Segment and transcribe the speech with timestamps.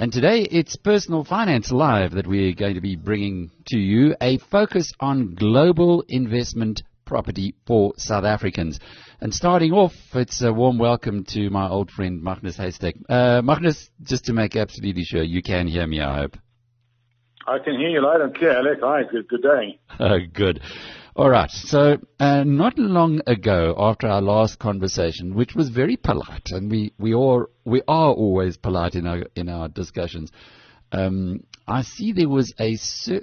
[0.00, 4.38] And today it's Personal Finance Live that we're going to be bringing to you a
[4.38, 8.80] focus on global investment property for South Africans.
[9.20, 12.94] And starting off, it's a warm welcome to my old friend Magnus Heystek.
[13.10, 16.38] Uh, Magnus, just to make absolutely sure you can hear me, I hope.
[17.46, 18.78] I can hear you loud and clear, Alec.
[18.82, 19.80] Hi, good, good day.
[19.98, 20.62] Uh, good.
[21.16, 21.50] All right.
[21.50, 26.92] So, uh, not long ago, after our last conversation, which was very polite, and we,
[26.98, 30.30] we are we are always polite in our in our discussions.
[30.92, 32.78] Um, I see there was a,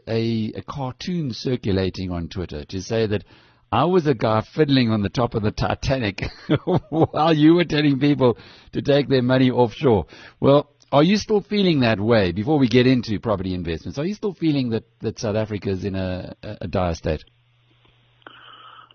[0.07, 3.23] a a cartoon circulating on Twitter to say that
[3.71, 6.23] I was a guy fiddling on the top of the Titanic
[6.89, 8.37] while you were telling people
[8.73, 10.07] to take their money offshore.
[10.41, 13.97] Well, are you still feeling that way before we get into property investments?
[13.97, 17.23] Are you still feeling that, that South Africa is in a, a dire state?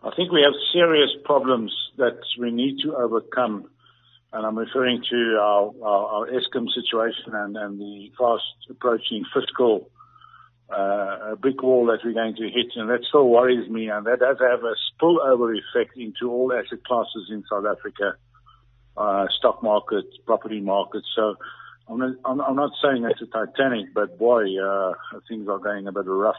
[0.05, 3.71] I think we have serious problems that we need to overcome.
[4.33, 9.91] And I'm referring to our, our, our Eskom situation and, and the fast approaching fiscal
[10.75, 12.73] uh, brick wall that we're going to hit.
[12.75, 13.89] And that still worries me.
[13.91, 18.15] And that does have a spillover effect into all asset classes in South Africa,
[18.97, 21.05] uh, stock market, property market.
[21.15, 21.37] So
[21.89, 24.95] I'm not, I'm not saying it's a Titanic, but boy, uh,
[25.29, 26.35] things are going a bit rough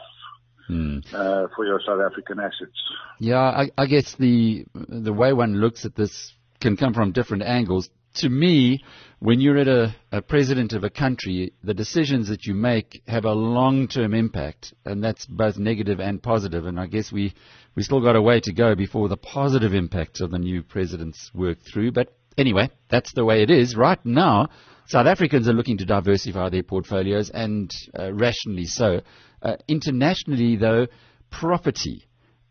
[0.68, 1.04] mm.
[1.14, 2.78] uh, for your South African assets.
[3.18, 7.42] Yeah, I, I guess the the way one looks at this can come from different
[7.42, 7.90] angles.
[8.18, 8.84] To me,
[9.18, 13.24] when you're at a, a president of a country, the decisions that you make have
[13.24, 16.64] a long-term impact, and that's both negative and positive.
[16.66, 17.34] And I guess we
[17.74, 21.30] we still got a way to go before the positive impacts of the new president's
[21.34, 21.92] work through.
[21.92, 24.48] But anyway, that's the way it is right now.
[24.86, 29.00] South Africans are looking to diversify their portfolios, and uh, rationally so.
[29.40, 30.86] Uh, internationally, though,
[31.30, 32.06] property.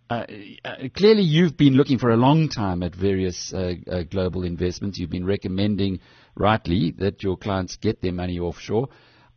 [0.09, 0.25] Uh,
[0.65, 4.97] uh, clearly, you've been looking for a long time at various uh, uh, global investments.
[4.97, 5.99] You've been recommending,
[6.35, 8.89] rightly, that your clients get their money offshore.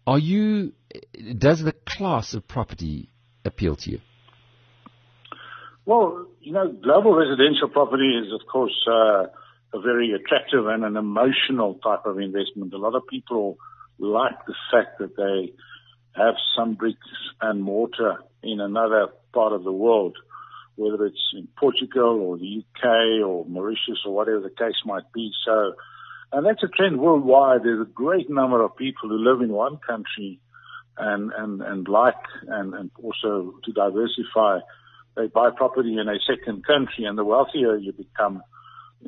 [0.07, 0.73] Are you?
[1.37, 3.11] Does the class of property
[3.45, 4.01] appeal to you?
[5.85, 8.75] Well, you know, global residential property is, of course,
[9.73, 12.73] a very attractive and an emotional type of investment.
[12.73, 13.59] A lot of people
[13.99, 15.53] like the fact that they
[16.17, 16.99] have some bricks
[17.41, 20.17] and mortar in another part of the world,
[20.77, 25.31] whether it's in Portugal or the UK or Mauritius or whatever the case might be.
[25.45, 25.75] So,
[26.33, 27.63] and that's a trend worldwide.
[27.63, 30.41] There's a great number of people who live in one country
[30.99, 32.15] and, and, and like
[32.49, 34.61] and, and also to diversify.
[35.17, 38.43] They buy property in a second country and the wealthier you become,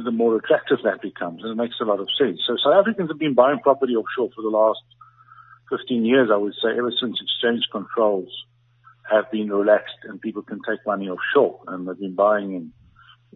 [0.05, 1.43] the more attractive that becomes.
[1.43, 2.41] And it makes a lot of sense.
[2.47, 4.81] So South Africans have been buying property offshore for the last
[5.71, 8.29] 15 years, I would say, ever since exchange controls
[9.11, 11.61] have been relaxed and people can take money offshore.
[11.67, 12.73] And they've been buying in,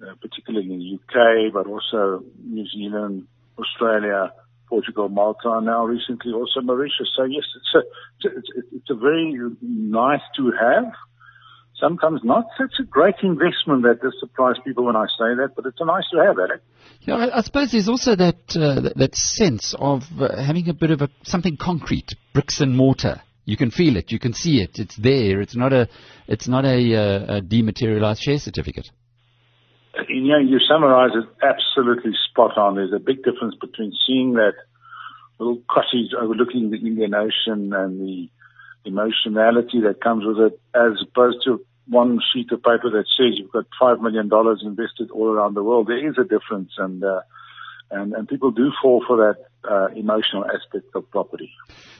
[0.02, 3.26] uh, particularly in the UK, but also New Zealand,
[3.58, 4.32] Australia,
[4.68, 7.10] Portugal, Malta, and now recently also Mauritius.
[7.16, 10.92] So yes, it's a, it's, it's a very nice to have
[11.82, 15.66] sometimes not such a great investment that does surprise people when I say that, but
[15.66, 16.62] it's a nice to have, Alec.
[17.00, 20.74] Yeah, I, I suppose there's also that, uh, that, that sense of uh, having a
[20.74, 23.20] bit of a something concrete, bricks and mortar.
[23.44, 25.40] You can feel it, you can see it, it's there.
[25.40, 25.88] It's not a,
[26.28, 28.88] it's not a, uh, a dematerialized share certificate.
[30.08, 32.76] You know, you summarize it absolutely spot on.
[32.76, 34.54] There's a big difference between seeing that
[35.38, 38.28] little cottage overlooking the Indian Ocean and the
[38.84, 43.52] emotionality that comes with it, as opposed to one sheet of paper that says you've
[43.52, 45.88] got five million dollars invested all around the world.
[45.88, 47.20] There is a difference, and uh,
[47.90, 51.52] and and people do fall for that uh, emotional aspect of property.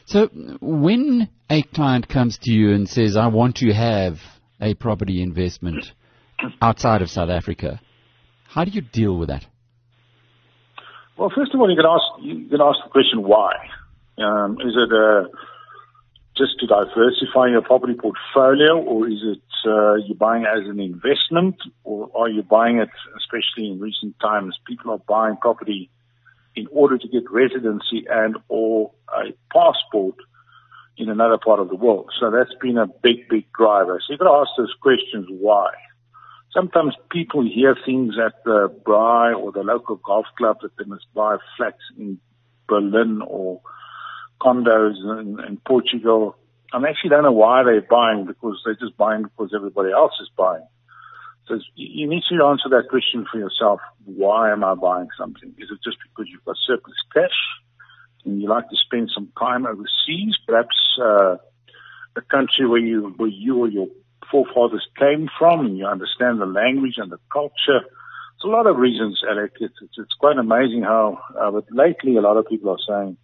[0.04, 0.28] So,
[0.60, 4.20] when a client comes to you and says, "I want to have
[4.60, 5.92] a property investment
[6.62, 7.80] outside of South Africa,"
[8.48, 9.46] how do you deal with that?
[11.16, 13.52] Well, first of all, you can ask you can ask the question why.
[14.18, 15.28] Um, is it a
[16.36, 21.56] just to diversify your property portfolio, or is it uh, you're buying as an investment,
[21.84, 25.90] or are you buying it, especially in recent times, people are buying property
[26.56, 30.16] in order to get residency and or a passport
[30.96, 32.10] in another part of the world.
[32.20, 34.00] So that's been a big, big driver.
[34.00, 35.70] So you've got to ask those questions why.
[36.52, 41.06] Sometimes people hear things at the braai or the local golf club that they must
[41.14, 42.18] buy flats in
[42.68, 43.62] Berlin or
[44.42, 46.36] condos in, in Portugal.
[46.72, 50.30] I actually don't know why they're buying because they're just buying because everybody else is
[50.36, 50.66] buying.
[51.46, 53.80] So you need to answer that question for yourself.
[54.04, 55.54] Why am I buying something?
[55.58, 57.38] Is it just because you've got surplus cash
[58.24, 61.36] and you like to spend some time overseas, perhaps uh,
[62.16, 63.88] a country where you where you or your
[64.30, 67.82] forefathers came from, and you understand the language and the culture?
[68.36, 69.52] It's a lot of reasons, Alec.
[69.60, 73.16] It's, it's, it's quite amazing how, uh, but lately a lot of people are saying,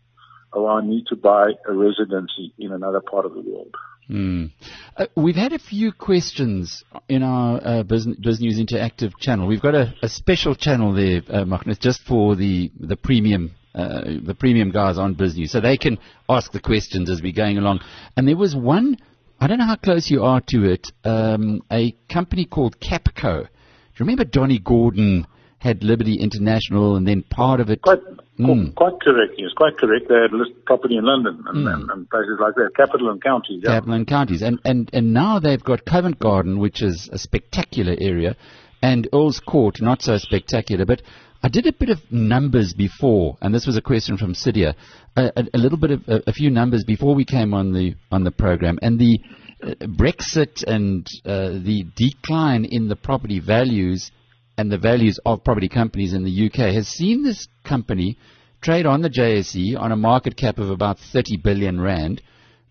[0.52, 3.74] or I need to buy a residency in another part of the world.
[4.10, 4.52] Mm.
[4.96, 9.46] Uh, we've had a few questions in our uh, BizNews Interactive channel.
[9.46, 14.04] We've got a, a special channel there, uh, Magnus, just for the the premium uh,
[14.24, 15.98] the premium guys on BizNews, so they can
[16.28, 17.80] ask the questions as we're going along.
[18.16, 18.96] And there was one,
[19.38, 23.42] I don't know how close you are to it, um, a company called Capco.
[23.42, 25.26] Do you remember Donald Gordon?
[25.58, 27.82] had Liberty International and then part of it.
[27.82, 27.98] Quite,
[28.38, 28.74] mm.
[28.74, 30.08] quite correct, yes, quite correct.
[30.08, 31.72] They had listed property in London and, mm.
[31.72, 33.62] and, and, places like that, capital and counties.
[33.64, 33.74] Yeah.
[33.74, 34.42] Capital and counties.
[34.42, 38.36] And, and, and now they've got Covent Garden, which is a spectacular area,
[38.82, 40.86] and Earl's Court, not so spectacular.
[40.86, 41.02] But
[41.42, 44.74] I did a bit of numbers before, and this was a question from Sidia,
[45.16, 47.94] a, a, a little bit of a, a, few numbers before we came on the
[48.10, 49.20] on the program, and the
[49.62, 54.10] uh, Brexit and uh, the decline in the property values
[54.58, 58.18] and the values of property companies in the UK has seen this company
[58.60, 62.20] trade on the JSE on a market cap of about 30 billion rand,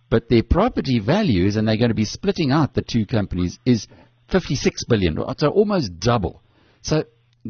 [0.10, 3.88] but their property values, and they're going to be splitting out the two companies, is
[4.30, 6.42] 56 billion, so almost double.
[6.82, 7.06] So,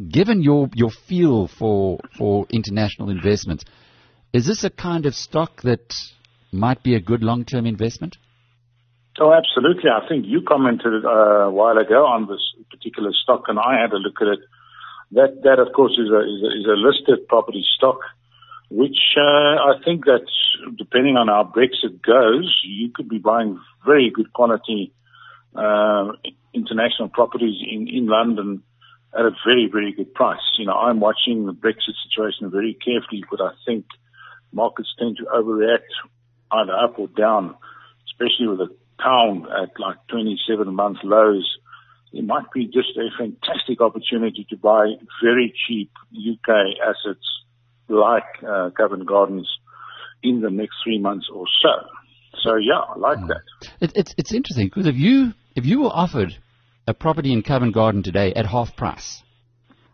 [0.08, 3.64] given your your feel for for international investments,
[4.32, 5.92] is this a kind of stock that
[6.52, 8.16] might be a good long term investment?
[9.20, 9.90] Oh, absolutely.
[9.90, 13.92] I think you commented uh, a while ago on this particular stock, and I had
[13.92, 14.38] a look at it.
[15.12, 17.98] That, that of course, is a, is a, is a listed property stock,
[18.70, 20.26] which uh, I think that
[20.76, 24.92] depending on how Brexit goes, you could be buying very good quality
[25.56, 26.12] uh,
[26.54, 28.62] international properties in, in London
[29.18, 30.44] at a very, very good price.
[30.58, 33.86] You know, I'm watching the Brexit situation very carefully, but I think
[34.52, 35.90] markets tend to overreact
[36.52, 37.56] either up or down,
[38.06, 41.58] especially with the pound at like 27 month lows,
[42.12, 44.92] it might be just a fantastic opportunity to buy
[45.22, 46.48] very cheap UK
[46.82, 47.24] assets
[47.88, 49.48] like uh, Covent Gardens
[50.22, 51.70] in the next three months or so.
[52.42, 53.28] So yeah, I like mm.
[53.28, 53.68] that.
[53.80, 56.36] It, it's it's interesting because if you if you were offered
[56.86, 59.22] a property in Covent Garden today at half price,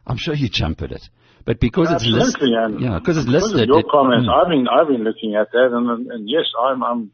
[0.06, 1.02] I'm sure you'd jump at it.
[1.44, 3.52] But because Absolutely, it's listed, yeah, because it's listed.
[3.52, 4.32] Because your it, comments, mm.
[4.32, 7.12] I've been I've been looking at that, and and yes, I'm I'm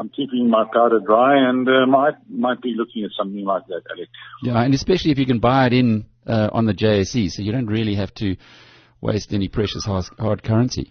[0.00, 3.82] I'm keeping my powder dry and uh, might might be looking at something like that,
[3.94, 4.10] Alex.
[4.42, 7.52] Yeah, and especially if you can buy it in uh, on the JSE, so you
[7.52, 8.36] don't really have to
[9.02, 10.90] waste any precious hard currency.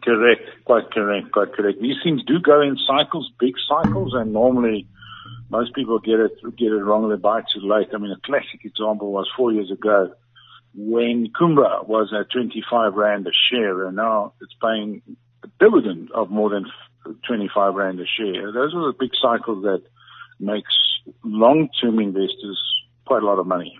[0.00, 1.80] Correct, quite correct, quite correct.
[1.80, 4.86] These things do go in cycles, big cycles, and normally
[5.50, 7.08] most people get it get it wrong.
[7.08, 7.88] They buy too late.
[7.92, 10.12] I mean, a classic example was four years ago
[10.76, 15.02] when Kumba was at 25 rand a share, and now it's paying
[15.42, 16.66] a dividend of more than
[17.26, 18.52] 25 rand a share.
[18.52, 19.82] Those are the big cycles that
[20.38, 20.74] makes
[21.24, 22.60] long-term investors
[23.06, 23.78] quite a lot of money.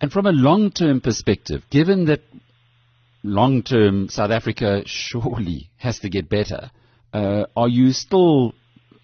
[0.00, 2.22] And from a long-term perspective, given that
[3.22, 6.70] long-term South Africa surely has to get better,
[7.12, 8.54] uh, are you still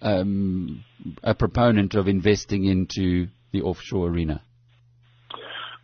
[0.01, 0.83] um,
[1.23, 4.41] a proponent of investing into the offshore arena?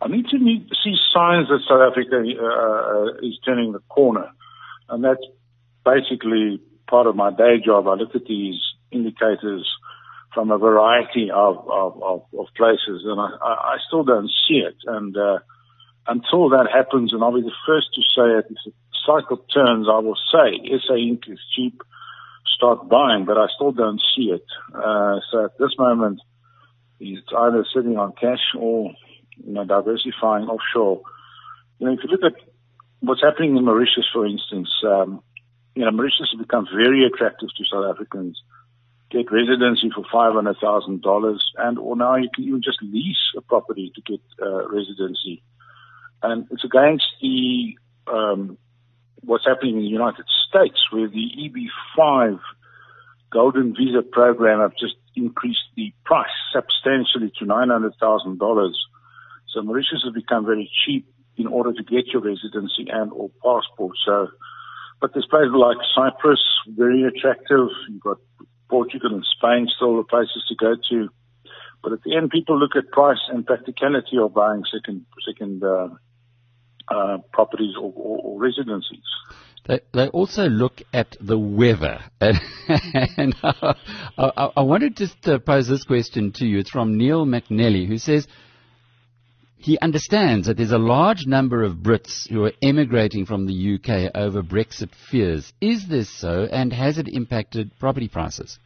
[0.00, 4.30] I need to need, see signs that South Africa uh, uh is turning the corner,
[4.88, 5.24] and that's
[5.84, 8.60] basically part of my day job, I look at these
[8.90, 9.68] indicators
[10.32, 14.74] from a variety of, of, of, of places, and I, I, still don't see it.
[14.84, 15.38] And uh,
[16.08, 18.72] until that happens, and I'll be the first to say it, if the
[19.06, 21.30] cycle turns, I will say SA Inc.
[21.30, 21.80] is cheap,
[22.56, 24.44] start buying, but I still don't see it.
[24.74, 26.20] Uh, so at this moment,
[27.00, 28.92] it's either sitting on cash or
[29.36, 31.02] you know, diversifying offshore.
[31.78, 32.40] You know, if you look at
[33.00, 35.22] what's happening in Mauritius, for instance, um,
[35.74, 38.40] you know, Mauritius has become very attractive to South Africans.
[39.10, 43.32] Get residency for five hundred thousand dollars, and or now you can even just lease
[43.36, 45.42] a property to get uh, residency,
[46.22, 47.76] and it's against the
[48.06, 48.58] um,
[49.20, 51.30] what's happening in the United States, where the
[51.98, 52.40] EB5
[53.30, 58.78] Golden Visa program have just increased the price substantially to nine hundred thousand dollars.
[59.48, 63.96] So Mauritius has become very cheap in order to get your residency and or passport.
[64.04, 64.28] So
[65.04, 67.68] but there's places like Cyprus, very attractive.
[67.90, 68.16] You've got
[68.70, 71.10] Portugal and Spain still the places to go to.
[71.82, 75.88] But at the end, people look at price and practicality of buying second second uh,
[76.88, 79.04] uh, properties or, or, or, residencies.
[79.66, 82.00] They, they also look at the weather.
[82.20, 83.74] and I,
[84.16, 86.60] I, I wanted to pose this question to you.
[86.60, 88.26] It's from Neil McNally, who says,
[89.64, 94.14] he understands that there's a large number of Brits who are emigrating from the UK
[94.14, 95.54] over Brexit fears.
[95.58, 98.58] Is this so, and has it impacted property prices?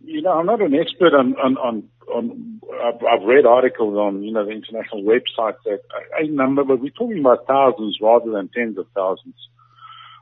[0.00, 4.32] You know, I'm not an expert on, on, on, on I've, read articles on, you
[4.32, 5.80] know, the international website that
[6.18, 9.36] a number, but we're talking about thousands rather than tens of thousands.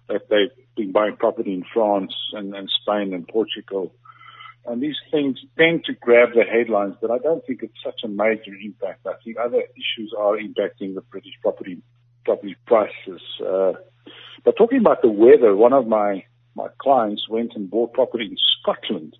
[0.08, 3.92] that they've been buying property in France and, and Spain and Portugal.
[4.66, 8.08] And these things tend to grab the headlines, but I don't think it's such a
[8.08, 9.06] major impact.
[9.06, 11.82] I think other issues are impacting the British property
[12.24, 13.22] property prices.
[13.40, 13.72] Uh,
[14.44, 16.24] but talking about the weather, one of my
[16.54, 19.16] my clients went and bought property in Scotland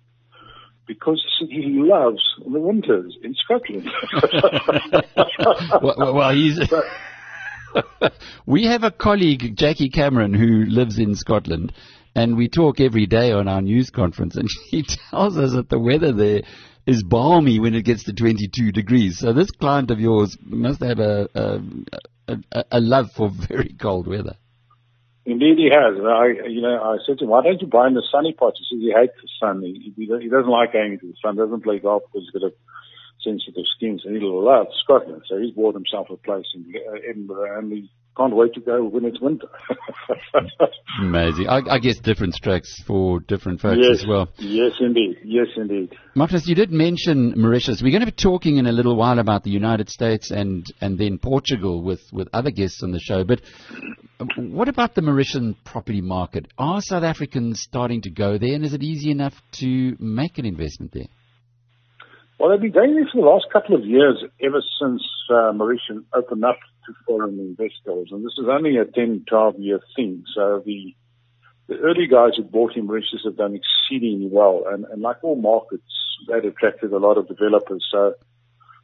[0.87, 3.89] because he loves the winters in Scotland.
[5.81, 6.59] well, well, he's.
[8.45, 11.71] we have a colleague, Jackie Cameron, who lives in Scotland,
[12.15, 15.79] and we talk every day on our news conference, and he tells us that the
[15.79, 16.41] weather there
[16.85, 19.19] is balmy when it gets to 22 degrees.
[19.19, 24.07] So this client of yours must have a, a, a, a love for very cold
[24.07, 24.35] weather.
[25.23, 26.01] Indeed, he has.
[26.01, 28.55] I, you know, I said to him, "Why don't you buy him the sunny part?"
[28.57, 29.61] He says he hates the sun.
[29.61, 31.35] He, he, doesn't like going into the sun.
[31.35, 32.53] Doesn't play golf because he's got a
[33.21, 35.21] sensitive skin, and he loves Scotland.
[35.29, 38.83] So he's bought himself a place in uh, Edinburgh, and he can't wait to go
[38.83, 39.47] when it's winter.
[41.01, 41.47] Amazing.
[41.47, 44.29] I, I, guess different strokes for different folks yes, as well.
[44.37, 45.17] Yes, indeed.
[45.23, 45.95] Yes, indeed.
[46.15, 47.81] Magnus, you did mention Mauritius.
[47.81, 50.97] We're going to be talking in a little while about the United States and, and
[50.97, 53.23] then Portugal with, with other guests on the show.
[53.23, 53.41] But
[54.19, 56.47] uh, what about the Mauritian property market?
[56.57, 60.45] Are South Africans starting to go there, and is it easy enough to make an
[60.45, 61.07] investment there?
[62.41, 65.99] Well, they've been doing this for the last couple of years, ever since uh, Mauritius
[66.11, 66.57] opened up
[66.87, 68.09] to foreign investors.
[68.09, 70.23] And this is only a 10, 12 year thing.
[70.33, 70.95] So the,
[71.67, 74.63] the early guys who bought in Mauritius have done exceedingly well.
[74.67, 75.83] And, and like all markets,
[76.29, 77.85] that attracted a lot of developers.
[77.91, 78.15] So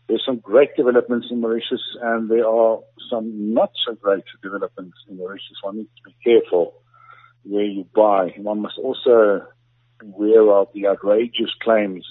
[0.07, 5.17] there's some great developments in Mauritius and there are some not so great developments in
[5.17, 5.57] Mauritius.
[5.63, 6.75] One needs to be careful
[7.41, 8.35] where you buy.
[8.37, 9.47] One must also
[9.99, 12.05] beware of the outrageous claims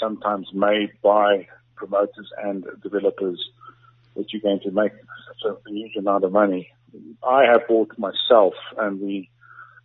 [0.00, 3.40] sometimes made by promoters and developers
[4.16, 6.68] that you're going to make such a huge amount of money.
[7.22, 9.28] I have bought myself, and the,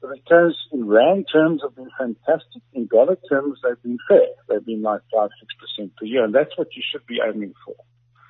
[0.02, 2.64] the returns in rand terms have been fantastic.
[2.74, 4.28] In dollar terms, they've been fair.
[4.48, 7.54] They've been like five, six percent per year, and that's what you should be aiming
[7.66, 7.76] for.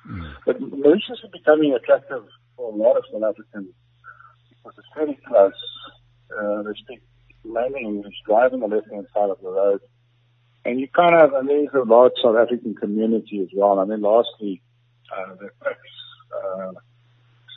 [0.08, 0.34] Mm.
[0.44, 2.24] But Mauritius is becoming attractive
[2.56, 3.72] for a lot of South Africans
[4.50, 5.52] because it's very close.
[6.36, 7.02] Uh, they speak
[7.44, 9.80] mainly English, drive on the left-hand side of the road.
[10.64, 13.78] And you kind of, and there's a large South African community as well.
[13.80, 14.62] And then lastly,
[15.14, 16.72] uh, the uh,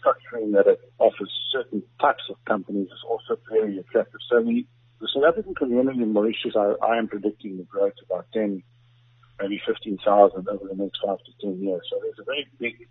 [0.04, 4.20] structuring that it offers certain types of companies is also very attractive.
[4.30, 4.66] So the,
[5.00, 8.62] the South African community in Mauritius, I, I am predicting the growth about 10,
[9.40, 11.82] maybe 15,000 over the next five to 10 years.
[11.90, 12.88] So there's a very big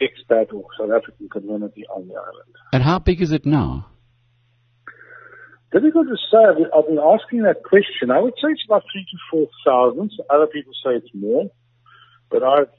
[0.00, 2.54] expat or South African community on the island.
[2.72, 3.86] And how big is it now?
[5.74, 6.38] Difficult to say.
[6.70, 8.12] I've been asking that question.
[8.12, 10.12] I would say it's about three to four thousand.
[10.30, 11.50] Other people say it's more,
[12.30, 12.70] but I've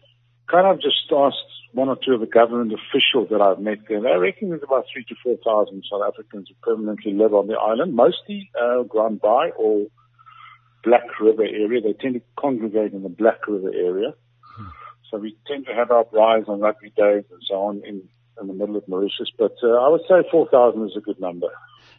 [0.50, 4.00] kind of just asked one or two of the government officials that I've met there.
[4.00, 7.56] They reckon there's about three to four thousand South Africans who permanently live on the
[7.56, 9.88] island, mostly uh, Grand Bay or
[10.86, 11.82] Black River area.
[11.82, 14.14] They tend to congregate in the Black River area.
[14.56, 14.68] Hmm.
[15.12, 18.08] So we tend to have our braais on rugby days and so on in,
[18.40, 19.32] in the middle of Mauritius.
[19.38, 21.50] But uh, I would say 4,000 is a good number.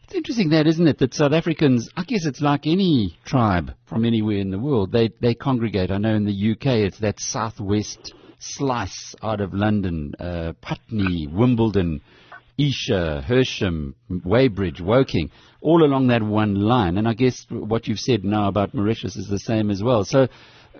[0.06, 4.04] It's interesting that, isn't it, that South Africans, I guess it's like any tribe from
[4.04, 5.90] anywhere in the world, they, they congregate.
[5.90, 12.02] I know in the UK it's that southwest slice out of London, uh, Putney, Wimbledon,
[12.56, 16.98] Esher, Hersham, Weybridge, Woking, all along that one line.
[16.98, 20.04] And I guess what you've said now about Mauritius is the same as well.
[20.04, 20.28] So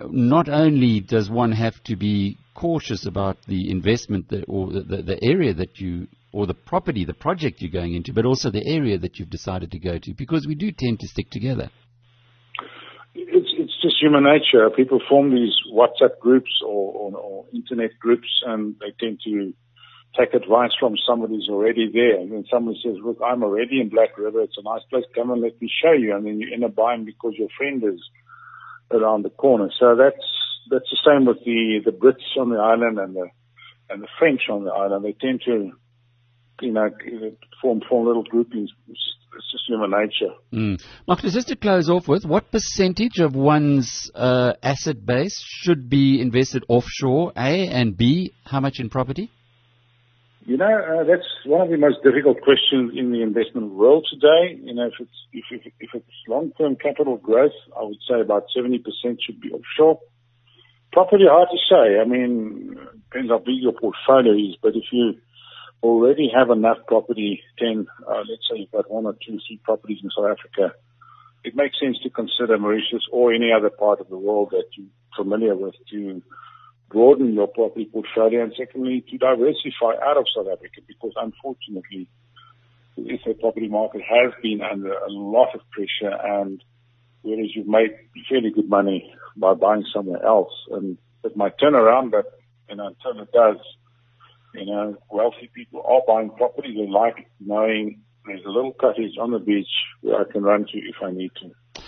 [0.09, 5.19] not only does one have to be cautious about the investment that, or the, the
[5.21, 6.07] area that you
[6.37, 9.71] or the property, the project you're going into, but also the area that you've decided
[9.71, 11.71] to go to, because we do tend to stick together.
[13.15, 14.69] It's it's just human nature.
[14.69, 19.51] People form these WhatsApp groups or, or, or internet groups, and they tend to
[20.15, 22.19] take advice from somebody who's already there.
[22.21, 24.43] And then somebody says, "Look, I'm already in Black River.
[24.43, 25.05] It's a nice place.
[25.15, 27.83] Come and let me show you." And then you end up buying because your friend
[27.83, 27.99] is
[28.91, 29.71] around the corner.
[29.79, 30.27] So that's
[30.69, 33.27] that's the same with the the Brits on the island and the
[33.89, 35.03] and the French on the island.
[35.03, 35.71] They tend to
[36.61, 36.89] you know,
[37.61, 38.71] form form little groupings.
[38.89, 40.33] It's just human nature.
[40.51, 40.81] Mm.
[41.07, 46.19] Magnus, just to close off with, what percentage of one's uh, asset base should be
[46.21, 47.33] invested offshore?
[47.35, 49.31] A and B, how much in property?
[50.47, 54.57] You know, uh, that's one of the most difficult questions in the investment world today.
[54.63, 58.45] You know, if it's if if, if it's long-term capital growth, I would say about
[58.57, 58.79] 70%
[59.19, 59.99] should be offshore.
[60.93, 61.99] Property, hard to say.
[61.99, 62.77] I mean,
[63.11, 65.19] depends how big your portfolio is, but if you
[65.83, 69.99] already have enough property, 10, uh, let's say you've got one or two, three properties
[70.03, 70.75] in South Africa,
[71.43, 74.87] it makes sense to consider Mauritius or any other part of the world that you're
[75.15, 76.21] familiar with to
[76.89, 82.07] broaden your property portfolio and secondly to diversify out of South Africa because unfortunately
[82.95, 86.63] the property market has been under a lot of pressure and
[87.21, 87.91] whereas you've made
[88.29, 92.25] fairly good money by buying somewhere else and it might turn around but
[92.75, 93.57] know until it does,
[94.53, 96.73] you know, wealthy people are buying property.
[96.75, 99.67] They like knowing there's a little cottage on the beach
[100.01, 101.81] where I can run to if I need to.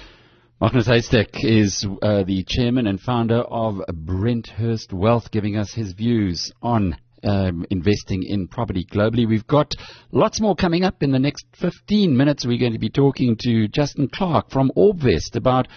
[0.62, 6.52] Magnus Heystek is uh, the chairman and founder of Brenthurst Wealth, giving us his views
[6.62, 9.28] on um, investing in property globally.
[9.28, 9.74] We've got
[10.12, 12.46] lots more coming up in the next 15 minutes.
[12.46, 15.68] We're going to be talking to Justin Clarke from Orbvest about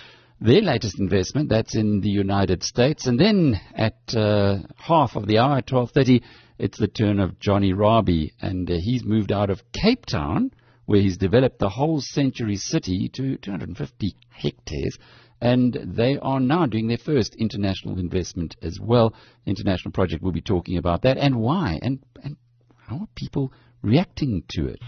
[0.42, 1.48] their latest investment.
[1.48, 3.06] That's in the United States.
[3.06, 6.22] And then at uh, half of the hour, at 12.30,
[6.58, 8.32] it's the turn of Johnny Rabie.
[8.40, 10.50] And uh, he's moved out of Cape Town,
[10.86, 14.98] where he's developed the whole Century City to 250 hectares
[15.42, 19.12] and they are now doing their first international investment as well.
[19.44, 20.22] International project.
[20.22, 22.36] We'll be talking about that and why and and
[22.86, 24.78] how are people reacting to it.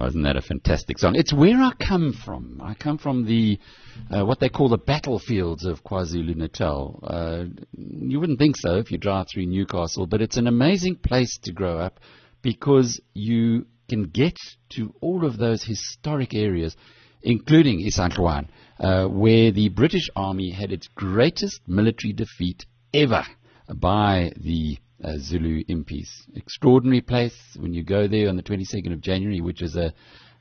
[0.00, 1.16] Oh, isn't that a fantastic song?
[1.16, 2.60] It's where I come from.
[2.62, 3.58] I come from the
[4.14, 7.00] uh, what they call the battlefields of KwaZulu Natal.
[7.02, 7.44] Uh,
[7.76, 11.52] you wouldn't think so if you drive through Newcastle, but it's an amazing place to
[11.52, 11.98] grow up
[12.42, 14.36] because you can get
[14.70, 16.76] to all of those historic areas,
[17.22, 23.24] including Isandlwana, uh, where the British Army had its greatest military defeat ever
[23.74, 26.08] by the uh, Zulu impis.
[26.34, 29.92] Extraordinary place when you go there on the 22nd of January, which is a,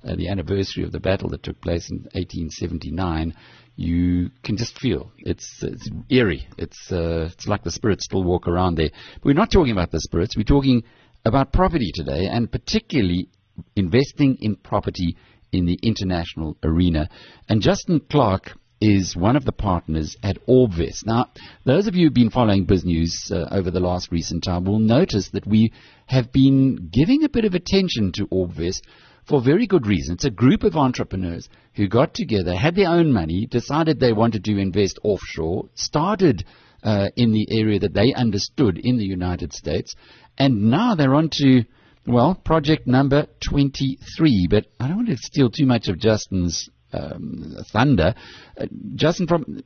[0.03, 3.33] uh, the anniversary of the battle that took place in 1879.
[3.75, 6.47] You can just feel it's, it's eerie.
[6.57, 8.89] It's uh, it's like the spirits still walk around there.
[9.15, 10.35] But we're not talking about the spirits.
[10.35, 10.83] We're talking
[11.25, 13.29] about property today, and particularly
[13.75, 15.17] investing in property
[15.51, 17.09] in the international arena.
[17.47, 21.05] And Justin Clarke is one of the partners at Orbvest.
[21.05, 21.27] Now,
[21.65, 25.29] those of you who've been following BizNews uh, over the last recent time will notice
[25.29, 25.73] that we
[26.05, 28.81] have been giving a bit of attention to Orbvest
[29.25, 30.13] for very good reason.
[30.13, 34.43] It's a group of entrepreneurs who got together, had their own money, decided they wanted
[34.45, 36.45] to invest offshore, started
[36.83, 39.95] uh, in the area that they understood in the United States,
[40.37, 41.63] and now they're on to,
[42.05, 44.47] well, project number 23.
[44.49, 48.13] But I don't want to steal too much of Justin's um, thunder.
[48.59, 49.61] Uh, Justin, from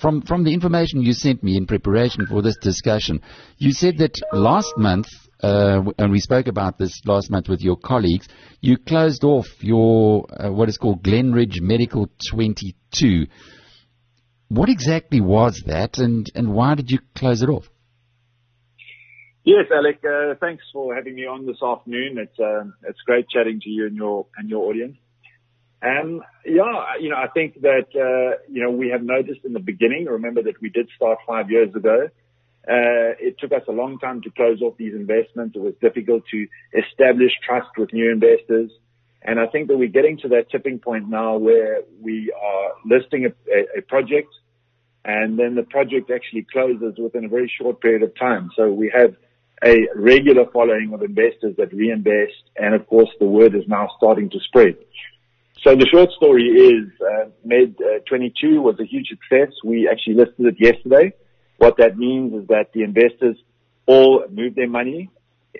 [0.00, 3.20] from from the information you sent me in preparation for this discussion,
[3.56, 5.06] you said that last month,
[5.42, 8.28] uh, and we spoke about this last month with your colleagues,
[8.60, 13.26] you closed off your uh, what is called Glenridge Medical 22.
[14.48, 17.68] What exactly was that, and, and why did you close it off?
[19.44, 20.00] Yes, Alec.
[20.04, 22.18] Uh, thanks for having me on this afternoon.
[22.18, 24.96] It's um, it's great chatting to you and your and your audience.
[25.80, 29.60] Um, yeah, you know, I think that uh, you know we have noticed in the
[29.60, 30.06] beginning.
[30.06, 32.08] Remember that we did start five years ago.
[32.68, 35.56] Uh, it took us a long time to close off these investments.
[35.56, 38.70] It was difficult to establish trust with new investors.
[39.22, 43.24] And I think that we're getting to that tipping point now where we are listing
[43.24, 44.28] a, a, a project
[45.08, 48.50] and then the project actually closes within a very short period of time.
[48.54, 49.16] So we have
[49.64, 54.28] a regular following of investors that reinvest, and of course the word is now starting
[54.30, 54.76] to spread.
[55.64, 59.52] So the short story is uh, Med uh, 22 was a huge success.
[59.64, 61.12] We actually listed it yesterday.
[61.56, 63.36] What that means is that the investors
[63.86, 65.10] all moved their money,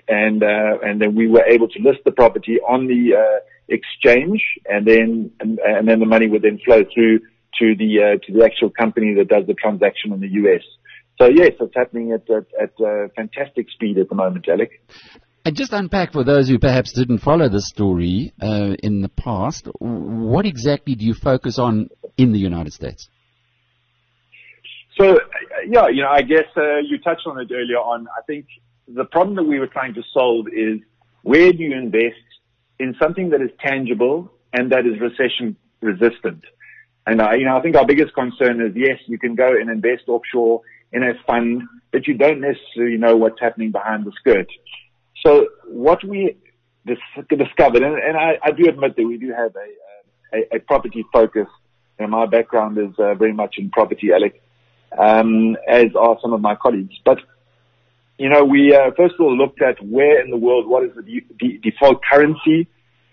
[0.07, 4.41] and uh, and then we were able to list the property on the uh, exchange,
[4.69, 7.19] and then and, and, then the money would then flow through
[7.59, 10.63] to the uh, to the actual company that does the transaction in the US.
[11.19, 14.81] So yes, it's happening at at, at uh, fantastic speed at the moment, Alec.
[15.45, 19.67] And just unpack for those who perhaps didn't follow the story uh, in the past,
[19.79, 23.09] what exactly do you focus on in the United States?
[24.99, 25.19] So, uh,
[25.67, 28.07] yeah, you know, I guess uh, you touched on it earlier on.
[28.17, 28.47] I think
[28.87, 30.79] the problem that we were trying to solve is
[31.23, 32.15] where do you invest
[32.79, 36.43] in something that is tangible and that is recession resistant?
[37.07, 39.69] And, uh, you know, I think our biggest concern is, yes, you can go and
[39.69, 44.47] invest offshore in a fund, but you don't necessarily know what's happening behind the skirt.
[45.25, 46.37] So what we
[47.29, 51.05] discovered, and, and I, I, do admit that we do have a, a, a property
[51.11, 51.47] focus,
[51.97, 54.41] and my background is uh, very much in property, Alec,
[54.97, 56.95] um, as are some of my colleagues.
[57.03, 57.19] But
[58.17, 60.91] you know, we uh, first of all looked at where in the world, what is
[60.95, 62.67] the de- default currency,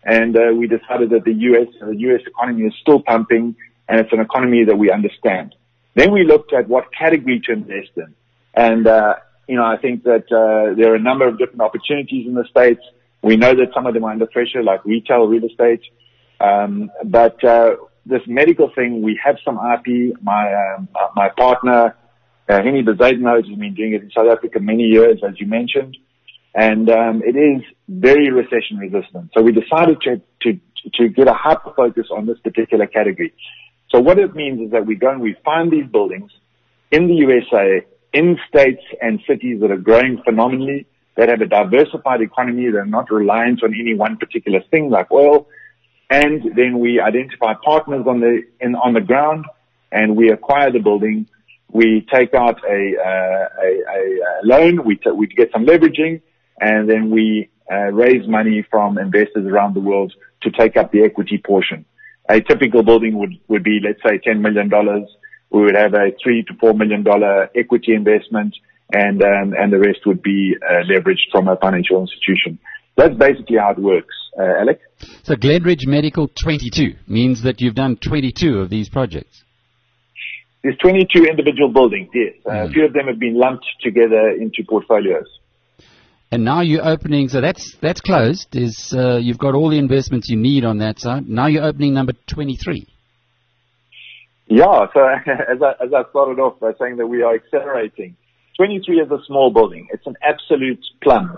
[0.05, 1.69] and uh, we decided that the U.S.
[1.81, 2.21] the U.S.
[2.27, 3.57] economy is still pumping,
[3.89, 5.55] and it's an economy that we understand.
[5.97, 8.15] Then we looked at what category to invest in.
[8.55, 9.17] And, uh,
[9.49, 12.45] you know, I think that, uh, there are a number of different opportunities in the
[12.51, 12.81] States.
[13.23, 15.83] We know that some of them are under pressure, like retail, real estate.
[16.41, 20.15] Um, but, uh, this medical thing, we have some IP.
[20.23, 21.97] My, um, my partner,
[22.49, 25.97] Uh, Henny Bezuidenhout has been doing it in South Africa many years, as you mentioned,
[26.55, 29.31] and um, it is very recession resistant.
[29.35, 30.61] So we decided to, to,
[30.95, 33.35] to get a hyper focus on this particular category.
[33.91, 36.31] So what it means is that we go and we find these buildings
[36.93, 37.85] in the USA,
[38.17, 42.87] in states and cities that are growing phenomenally, that have a diversified economy, that are
[42.87, 45.47] not reliant on any one particular thing like oil.
[46.09, 49.45] And then we identify partners on the, in, on the ground
[49.93, 51.29] and we acquire the building.
[51.71, 56.23] We take out a, uh, a, a, loan, we, t- we get some leveraging
[56.59, 61.03] and then we uh, raise money from investors around the world to take up the
[61.03, 61.85] equity portion.
[62.31, 64.71] A typical building would, would be, let's say, $10 million.
[65.51, 68.55] We would have a three to four million dollar equity investment
[68.93, 72.59] and, um, and the rest would be uh, leveraged from a financial institution.
[72.97, 74.81] That's basically how it works, uh, Alec.
[75.25, 79.43] So Glenridge Medical 22 means that you've done 22 of these projects.
[80.63, 82.35] There's 22 individual buildings, yes.
[82.45, 82.69] Uh, mm.
[82.69, 85.27] A few of them have been lumped together into portfolios.
[86.33, 88.49] And now you're opening, so that's that's closed.
[88.57, 91.29] Is uh, you've got all the investments you need on that side.
[91.29, 92.85] Now you're opening number 23.
[94.47, 98.17] Yeah, so as I, as I started off by saying that we are accelerating.
[98.57, 99.89] 23 is a small building.
[99.93, 101.37] It's an absolute plum.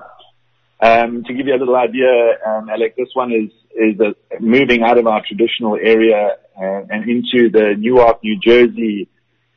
[0.81, 4.83] Um, to give you a little idea, um, Alec, this one is is a, moving
[4.83, 9.09] out of our traditional area uh, and into the Newark, New Jersey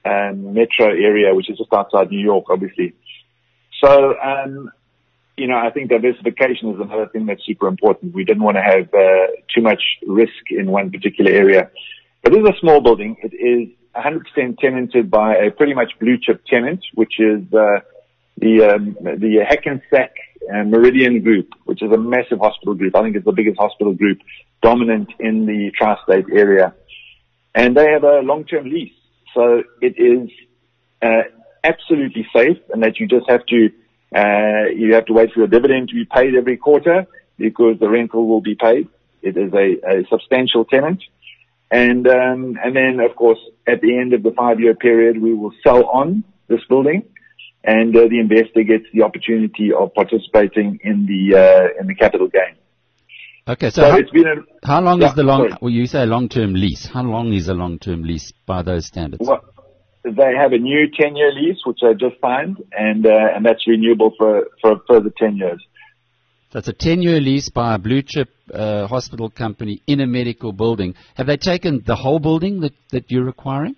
[0.03, 2.95] um, metro area, which is just outside New York, obviously.
[3.83, 4.71] So, um,
[5.37, 8.15] you know, I think diversification is another thing that's super important.
[8.15, 11.69] We didn't want to have uh, too much risk in one particular area.
[12.23, 13.17] This is a small building.
[13.23, 17.79] It is 100% tenanted by a pretty much blue chip tenant, which is uh,
[18.37, 20.13] the um, the Hackensack
[20.53, 22.95] uh, Meridian Group, which is a massive hospital group.
[22.95, 24.19] I think it's the biggest hospital group
[24.61, 26.75] dominant in the tri-state area,
[27.55, 28.93] and they have a long-term lease.
[29.33, 30.29] So it is
[31.01, 31.23] uh,
[31.63, 33.69] absolutely safe, and that you just have to
[34.15, 37.07] uh, you have to wait for your dividend to be paid every quarter
[37.37, 38.87] because the rental will be paid.
[39.23, 41.01] It is a, a substantial tenant.
[41.71, 45.33] And, um, and then of course, at the end of the five year period, we
[45.33, 47.03] will sell on this building
[47.63, 52.27] and uh, the investor gets the opportunity of participating in the, uh, in the capital
[52.27, 52.55] gain.
[53.47, 56.85] Okay, so, it's been a, how long is the long, well, you say long-term lease.
[56.85, 59.27] How long is a long-term lease by those standards?
[59.27, 59.41] Well,
[60.03, 64.13] they have a new 10-year lease, which I just signed, and, uh, and that's renewable
[64.17, 65.63] for, for a further 10 years.
[66.53, 70.95] It's a 10-year lease by a blue chip uh, hospital company in a medical building.
[71.15, 73.77] Have they taken the whole building that, that you're acquiring?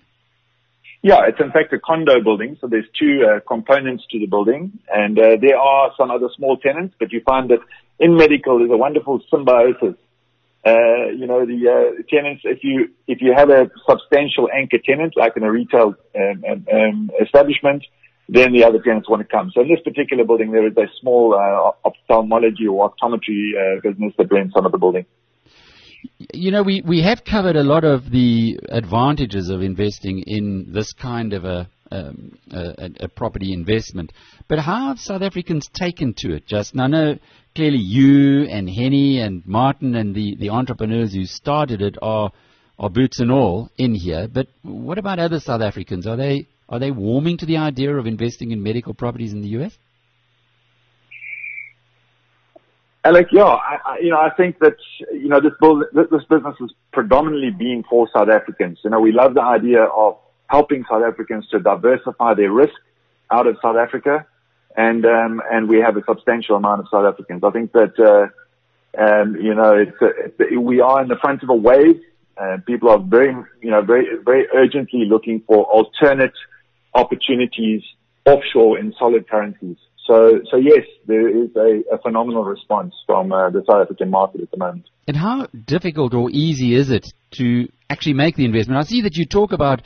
[1.03, 2.57] Yeah, it's in fact a condo building.
[2.59, 6.57] So there's two uh, components to the building, and uh, there are some other small
[6.57, 6.95] tenants.
[6.97, 7.59] But you find that
[7.99, 9.95] in medical, there's a wonderful symbiosis.
[10.65, 12.41] Uh, you know, the uh, tenants.
[12.45, 16.67] If you if you have a substantial anchor tenant, like in a retail um, um,
[16.73, 17.83] um establishment,
[18.29, 19.51] then the other tenants want to come.
[19.53, 24.13] So in this particular building, there is a small uh, ophthalmology or optometry uh, business
[24.17, 25.05] that rents some of the building.
[26.33, 30.93] You know, we, we have covered a lot of the advantages of investing in this
[30.93, 34.11] kind of a, um, a, a, property investment.
[34.47, 36.79] But how have South Africans taken to it, Justin?
[36.79, 37.17] I know
[37.55, 42.31] clearly you and Henny and Martin and the, the entrepreneurs who started it are,
[42.79, 44.27] are boots and all in here.
[44.27, 46.07] But what about other South Africans?
[46.07, 49.49] Are they are they warming to the idea of investing in medical properties in the
[49.49, 49.77] U.S.?
[53.05, 54.77] Alec, yeah, I, I, you know, I think that
[55.11, 58.79] you know this build, this business is predominantly being for South Africans.
[58.83, 62.75] You know, we love the idea of helping South Africans to diversify their risk
[63.29, 64.25] out of South Africa,
[64.77, 67.43] and um, and we have a substantial amount of South Africans.
[67.43, 71.55] I think that uh, um, you know it's, we are in the front of a
[71.55, 71.99] wave.
[72.37, 76.33] Uh, people are very, you know, very, very urgently looking for alternate
[76.93, 77.81] opportunities
[78.25, 79.77] offshore in solid currencies.
[80.05, 84.41] So, so yes, there is a, a phenomenal response from uh, the South African market
[84.41, 84.85] at the moment.
[85.07, 88.79] And how difficult or easy is it to actually make the investment?
[88.79, 89.81] I see that you talk about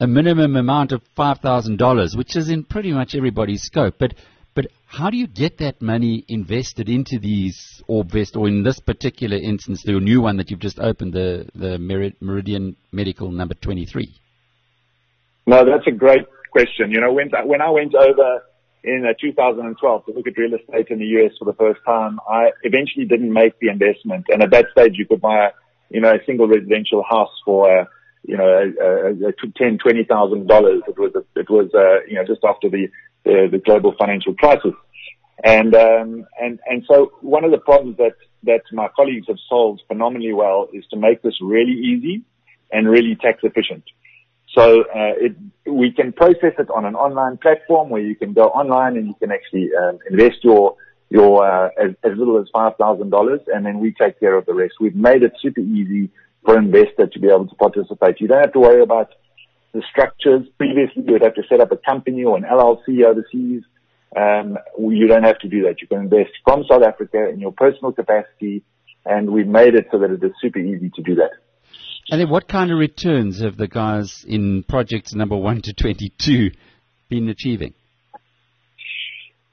[0.00, 3.96] a minimum amount of $5,000, which is in pretty much everybody's scope.
[3.98, 4.14] But,
[4.54, 9.36] but how do you get that money invested into these Orbvest, or in this particular
[9.36, 11.78] instance, the new one that you've just opened, the, the
[12.20, 14.12] Meridian Medical number 23?
[15.46, 16.90] No, that's a great question.
[16.90, 18.42] You know, when, when I went over
[18.82, 22.18] in uh, 2012 to look at real estate in the US for the first time,
[22.28, 24.26] I eventually didn't make the investment.
[24.28, 25.50] And at that stage, you could buy, a,
[25.90, 27.84] you know, a single residential house for, uh,
[28.24, 30.82] you know, a, a, a ten, twenty thousand dollars.
[30.88, 32.88] It was, it was, uh, you know, just after the,
[33.24, 34.74] the, the global financial crisis.
[35.42, 39.82] And, um, and, and so one of the problems that, that my colleagues have solved
[39.88, 42.22] phenomenally well is to make this really easy
[42.70, 43.84] and really tax efficient.
[44.54, 48.46] So uh, it, we can process it on an online platform where you can go
[48.46, 50.76] online and you can actually uh, invest your
[51.08, 54.46] your uh, as, as little as five thousand dollars, and then we take care of
[54.46, 54.74] the rest.
[54.80, 56.08] We've made it super easy
[56.44, 58.20] for investor to be able to participate.
[58.20, 59.08] You don't have to worry about
[59.72, 60.46] the structures.
[60.58, 63.62] Previously, you would have to set up a company or an LLC overseas.
[64.16, 65.80] Um, you don't have to do that.
[65.80, 68.64] You can invest from South Africa in your personal capacity,
[69.04, 71.30] and we've made it so that it is super easy to do that.
[72.10, 76.50] And then what kind of returns have the guys in projects number 1 to 22
[77.08, 77.74] been achieving?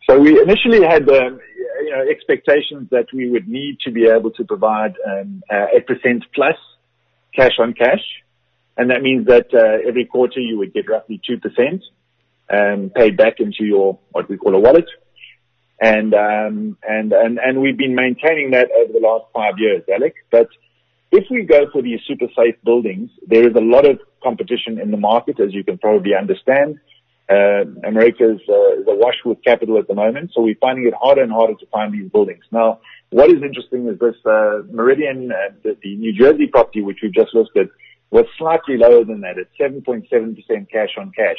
[0.09, 1.39] So we initially had um,
[1.83, 6.23] you know, expectations that we would need to be able to provide um, uh, 8%
[6.33, 6.55] plus
[7.35, 8.01] cash on cash.
[8.77, 11.81] And that means that uh, every quarter you would get roughly 2%
[12.49, 14.87] um, paid back into your, what we call a wallet.
[15.81, 20.15] And, um, and, and, and we've been maintaining that over the last five years, Alec.
[20.31, 20.49] But
[21.11, 24.91] if we go for these super safe buildings, there is a lot of competition in
[24.91, 26.79] the market, as you can probably understand.
[27.29, 31.21] Uh, America uh, is awash with capital at the moment, so we're finding it harder
[31.21, 32.43] and harder to find these buildings.
[32.51, 35.29] Now, what is interesting is this uh, Meridian,
[35.63, 37.69] the, the New Jersey property, which we've just listed,
[38.11, 40.07] was slightly lower than that at 7.7%
[40.71, 41.37] cash on cash.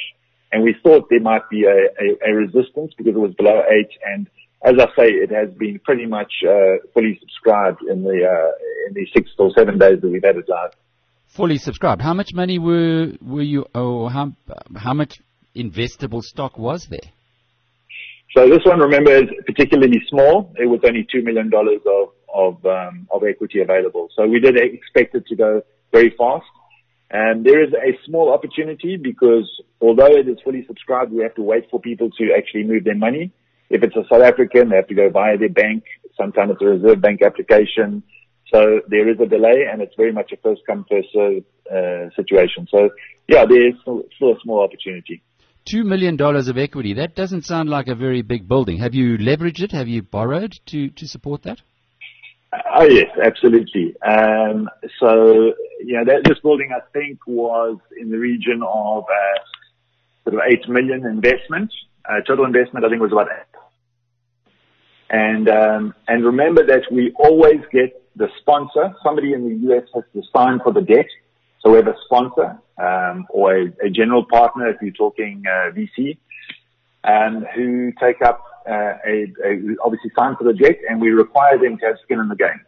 [0.53, 3.91] And we thought there might be a, a, a resistance because it was below eight.
[4.05, 4.29] And
[4.65, 8.51] as I say, it has been pretty much uh, fully subscribed in the uh,
[8.89, 10.73] in the six or seven days that we've had it live.
[11.27, 12.01] Fully subscribed.
[12.01, 13.67] How much money were were you?
[13.75, 14.33] Oh, how
[14.75, 15.21] how much
[15.55, 17.13] investable stock was there?
[18.37, 20.53] So this one, remember, is particularly small.
[20.57, 24.09] It was only two million dollars of of um, of equity available.
[24.17, 26.47] So we did expect it to go very fast.
[27.11, 29.49] And there is a small opportunity because
[29.81, 32.97] although it is fully subscribed, we have to wait for people to actually move their
[32.97, 33.33] money.
[33.71, 35.85] If it's a South African, they have to go via their bank.
[36.17, 38.03] Sometimes it's a Reserve Bank application.
[38.53, 42.11] So there is a delay and it's very much a first come, first serve uh,
[42.17, 42.67] situation.
[42.71, 42.91] So
[43.27, 45.23] yeah, there is still, still a small opportunity.
[45.65, 46.95] Two million dollars of equity.
[46.95, 48.79] That doesn't sound like a very big building.
[48.79, 49.73] Have you leveraged it?
[49.73, 51.61] Have you borrowed to, to support that?
[52.53, 53.95] Oh yes, absolutely.
[54.03, 59.39] Um, so yeah, that, this building I think was in the region of uh,
[60.25, 61.73] sort of eight million investment.
[62.09, 63.59] Uh, total investment I think was about eight.
[65.11, 68.95] And um, and remember that we always get the sponsor.
[69.03, 71.07] Somebody in the US has to sign for the debt.
[71.61, 75.73] So we have a sponsor um, or a, a, general partner, if you're talking uh,
[75.73, 76.19] VC,
[77.05, 78.45] um, who take up
[79.85, 82.61] obviously sign for the debt, and we require them to have skin in the game.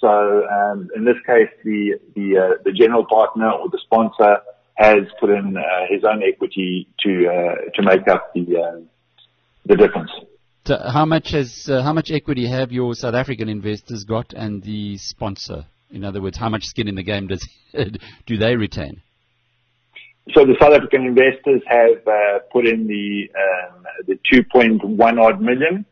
[0.00, 4.38] So um, in this case, the the uh, the general partner or the sponsor
[4.74, 8.86] has put in uh, his own equity to uh, to make up the
[9.64, 10.10] the difference.
[10.66, 14.98] So how much has how much equity have your South African investors got, and the
[14.98, 15.66] sponsor?
[15.90, 17.46] In other words, how much skin in the game does
[18.26, 19.02] do they retain?
[20.34, 25.86] So the South African investors have uh, put in the um, the 2.1 odd million,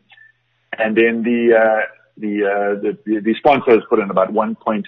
[0.77, 4.85] and then the uh, the, uh, sponsors put in about 1.8.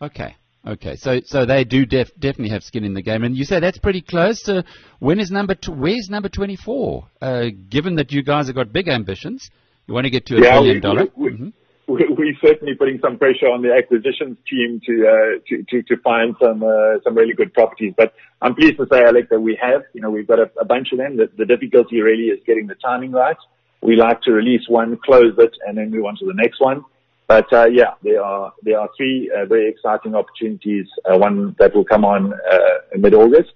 [0.00, 0.36] Okay.
[0.66, 3.60] Okay, so so they do def- definitely have skin in the game, and you say
[3.60, 4.64] that's pretty close to
[4.98, 7.08] when is number tw- where's number twenty four?
[7.22, 9.48] Uh, given that you guys have got big ambitions,
[9.86, 11.06] you want to get to a yeah, billion dollar.
[11.16, 11.48] We, we, mm-hmm
[11.88, 17.00] we're certainly putting some pressure on the acquisitions team to uh, to, find some uh,
[17.02, 17.94] some really good properties.
[17.96, 19.82] But I'm pleased to say, Alec, that we have.
[19.94, 21.16] You know, we've got a, bunch of them.
[21.16, 23.36] The, difficulty really is getting the timing right.
[23.80, 26.84] We like to release one, close it, and then move on to the next one.
[27.26, 30.86] But uh, yeah, there are there are three very exciting opportunities.
[31.10, 33.52] Uh, one that will come on uh, in mid-August,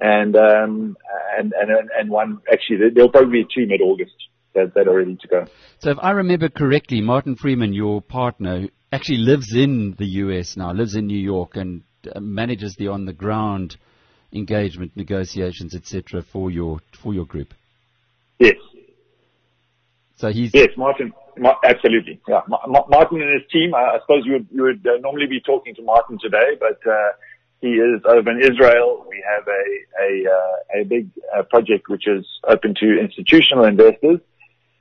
[0.00, 0.96] and um,
[1.38, 4.14] and and and one actually there'll probably be two mid-August
[4.54, 5.46] that, that are ready to go.
[5.78, 10.72] So if I remember correctly, Martin Freeman, your partner, actually lives in the US now,
[10.72, 11.82] lives in New York, and
[12.14, 13.76] uh, manages the on-the-ground
[14.32, 16.22] engagement, negotiations, etc.
[16.22, 17.54] for your for your group.
[18.38, 18.56] Yes.
[20.16, 21.12] So he's yes, Martin.
[21.36, 22.40] Ma- absolutely, yeah.
[22.48, 23.74] Ma- Martin and his team.
[23.74, 26.78] I, I suppose you would you would uh, normally be talking to Martin today, but
[26.90, 27.10] uh,
[27.60, 29.06] he is over in Israel.
[29.08, 29.64] We have a
[30.02, 34.20] a uh, a big uh, project which is open to institutional investors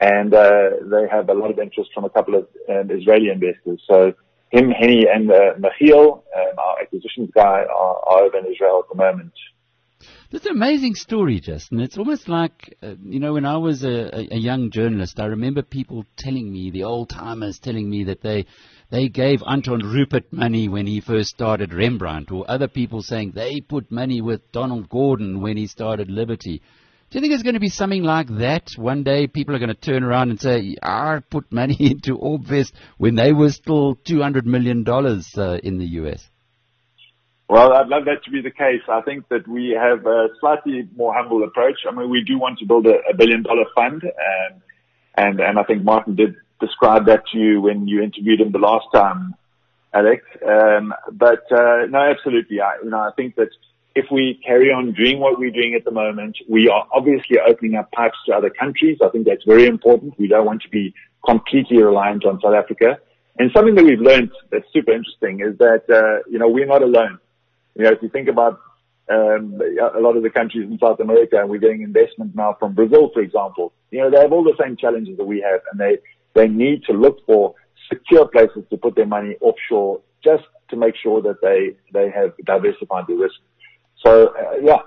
[0.01, 3.81] and uh, they have a lot of interest from a couple of um, Israeli investors.
[3.87, 4.13] So
[4.49, 8.89] him, Henny, and uh, Michiel, um, our acquisitions guy, are, are over in Israel at
[8.89, 9.31] the moment.
[10.31, 11.79] That's an amazing story, Justin.
[11.81, 15.61] It's almost like, uh, you know, when I was a, a, young journalist, I remember
[15.61, 18.45] people telling me, the old timers telling me that they,
[18.89, 23.61] they gave Anton Rupert money when he first started Rembrandt, or other people saying they
[23.61, 26.61] put money with Donald Gordon when he started Liberty.
[27.11, 28.69] Do you think it's going to be something like that?
[28.77, 32.71] One day people are going to turn around and say, I put money into Orbvest
[32.97, 36.25] when they were still $200 million uh, in the US.
[37.49, 38.79] Well, I'd love that to be the case.
[38.87, 41.79] I think that we have a slightly more humble approach.
[41.85, 44.61] I mean, we do want to build a, a billion dollar fund and,
[45.17, 48.57] and, and I think Martin did describe that to you when you interviewed him the
[48.57, 49.35] last time,
[49.93, 50.23] Alex.
[50.47, 52.61] Um, but, uh, no, absolutely.
[52.61, 53.49] I, you know, I think that
[53.95, 57.75] if we carry on doing what we're doing at the moment, we are obviously opening
[57.75, 58.97] up pipes to other countries.
[59.03, 60.17] I think that's very important.
[60.17, 60.93] We don't want to be
[61.25, 62.99] completely reliant on South Africa.
[63.37, 66.81] And something that we've learned that's super interesting is that, uh, you know, we're not
[66.81, 67.19] alone.
[67.75, 68.59] You know, if you think about
[69.09, 69.59] um,
[69.95, 73.09] a lot of the countries in South America, and we're getting investment now from Brazil,
[73.13, 75.97] for example, you know, they have all the same challenges that we have, and they,
[76.33, 77.55] they need to look for
[77.89, 82.33] secure places to put their money offshore just to make sure that they, they have
[82.45, 83.35] diversified the risk.
[84.03, 84.79] So, uh, yeah,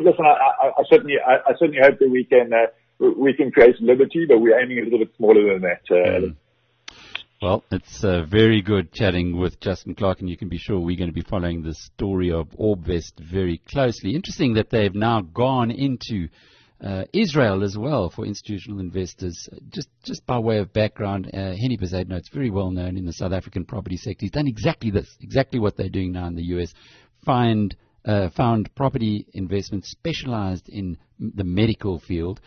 [0.00, 1.16] listen, I, certainly,
[1.82, 2.66] hope that we can, uh,
[3.52, 5.82] create liberty, but we're aiming a little bit smaller than that.
[5.90, 6.36] Uh, mm.
[7.40, 11.10] Well, it's very good chatting with Justin Clarke, and you can be sure we're going
[11.10, 14.16] to be following the story of Orbvest very closely.
[14.16, 16.28] Interesting that they've now gone into
[16.84, 19.48] uh, Israel as well for institutional investors.
[19.70, 23.12] Just just by way of background, uh, Henny Bezuidenhout, it's very well known in the
[23.12, 24.24] South African property sector.
[24.24, 26.72] He's done exactly this, exactly what they're doing now in the US.
[27.24, 32.40] Find uh, found property investments specialized in the medical field.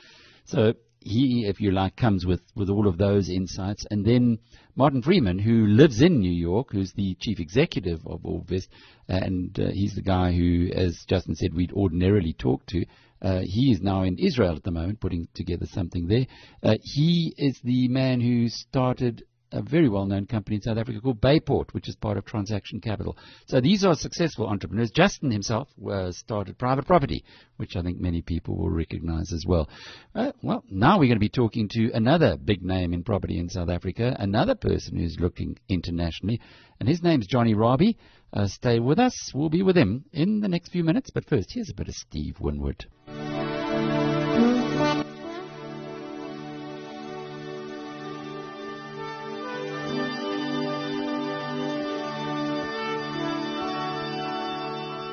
[0.46, 3.86] So he, if you like, comes with, with all of those insights.
[3.90, 4.40] And then
[4.76, 8.68] Martin Freeman, who lives in New York, who's the chief executive of Orbvest,
[9.08, 12.86] and uh, he's the guy who, as Justin said, we'd ordinarily talk to.
[13.22, 16.26] Uh, he is now in Israel at the moment, putting together something there.
[16.64, 21.22] Uh, he is the man who started a very well-known company in South Africa called
[21.22, 23.18] Bayport, which is part of Transaction Capital.
[23.48, 24.92] So these are successful entrepreneurs.
[24.92, 27.24] Justin himself uh, started private property,
[27.58, 29.70] which I think many people will recognize as well.
[30.16, 33.50] Uh, well, now we're going to be talking to another big name in property in
[33.50, 36.42] South Africa, another person who's looking internationally,
[36.80, 37.98] and his name's Johnny Rabie.
[38.34, 39.32] Uh, stay with us.
[39.36, 41.10] We'll be with him in the next few minutes.
[41.10, 42.86] But first, here's a bit of Steve Winwood.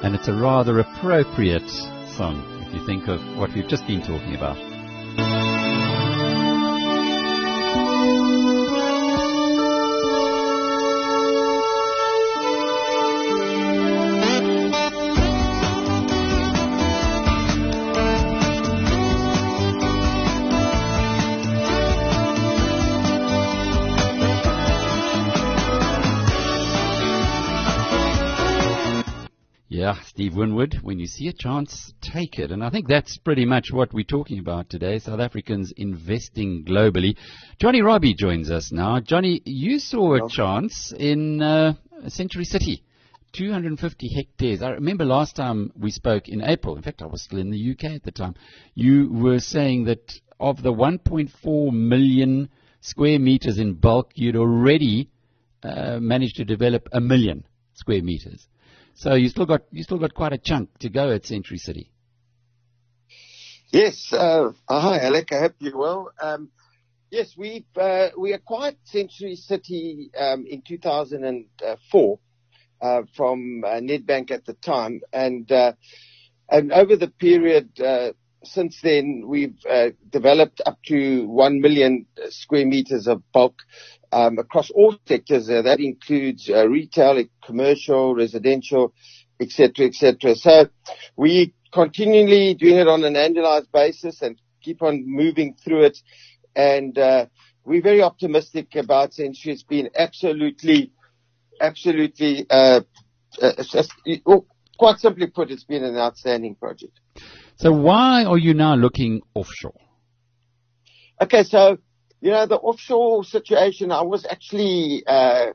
[0.02, 1.68] And it's a rather appropriate
[2.16, 5.47] song if you think of what we've just been talking about.
[30.18, 32.50] Steve Winwood, when you see a chance, take it.
[32.50, 37.16] And I think that's pretty much what we're talking about today South Africans investing globally.
[37.60, 38.98] Johnny Rabie joins us now.
[38.98, 41.74] Johnny, you saw a chance in uh,
[42.08, 42.82] Century City.
[43.30, 44.60] 250 hectares.
[44.60, 47.70] I remember last time we spoke in April, in fact, I was still in the
[47.70, 48.34] UK at the time,
[48.74, 52.48] you were saying that of the 1.4 million
[52.80, 55.10] square meters in bulk, you'd already
[55.62, 58.48] uh, managed to develop a million square meters.
[58.98, 61.92] So you still got you still got quite a chunk to go at Century City.
[63.70, 64.12] Yes.
[64.12, 65.32] Uh, hi, Alec.
[65.32, 66.10] I hope you're well.
[66.20, 66.50] Um,
[67.08, 72.18] yes, we uh, we acquired Century City um, in 2004
[72.80, 75.74] uh, from uh, Nedbank at the time, and uh,
[76.50, 78.10] and over the period uh,
[78.42, 83.62] since then, we've uh, developed up to 1 million square meters of bulk
[84.12, 85.48] across all sectors.
[85.50, 88.92] Uh, that includes uh, retail, commercial, residential,
[89.40, 90.34] etc., etc.
[90.34, 90.68] So
[91.16, 95.98] we continually doing it on an annualized basis and keep on moving through it.
[96.56, 97.26] And uh,
[97.64, 99.52] we're very optimistic about Century.
[99.52, 100.92] It's been absolutely,
[101.60, 102.80] absolutely, uh,
[103.42, 103.52] uh,
[104.78, 106.98] quite simply put, it's been an outstanding project.
[107.56, 109.74] So why are you now looking offshore?
[111.20, 111.78] Okay, so
[112.20, 113.92] you know the offshore situation.
[113.92, 115.52] I was actually uh,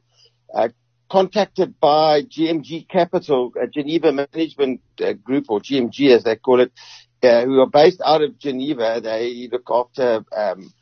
[0.54, 0.70] uh,
[1.10, 6.72] contacted by GMG Capital, a Geneva Management uh, Group, or GMG as they call it,
[7.24, 9.00] uh, who are based out of Geneva.
[9.04, 10.74] They look after um,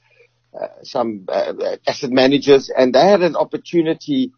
[0.53, 1.53] uh, some uh,
[1.87, 4.31] asset managers, and they had an opportunity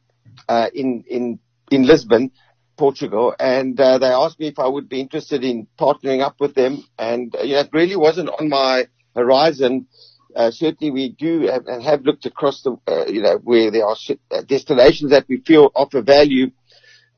[0.74, 1.40] in in
[1.72, 2.32] in Lisbon
[2.78, 6.56] Portugal, and uh, they asked me if I would be interested in partnering up with
[6.56, 6.84] them.
[6.98, 9.88] And uh, you know, it really wasn't on my horizon.
[10.36, 13.86] Uh, certainly, we do have, and have looked across the, uh, you know, where there
[13.86, 13.96] are
[14.32, 16.52] uh, destinations that we feel offer value.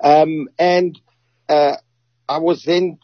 [0.02, 1.00] Um, and
[1.48, 1.78] uh,
[2.28, 3.00] I was then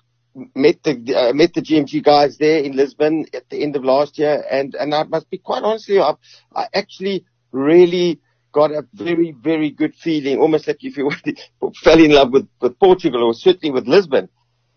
[0.55, 4.43] met the met the GMG guys there in Lisbon at the end of last year,
[4.49, 6.13] and and I must be quite honestly, I,
[6.55, 8.19] I actually really
[8.51, 11.09] got a very, very good feeling, almost like if you
[11.83, 14.29] fell in love with, with Portugal or certainly with Lisbon.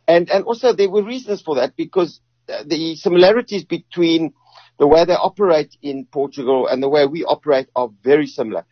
[0.06, 4.34] And, and also there were reasons for that because the similarities between
[4.78, 8.64] the way they operate in Portugal and the way we operate are very similar.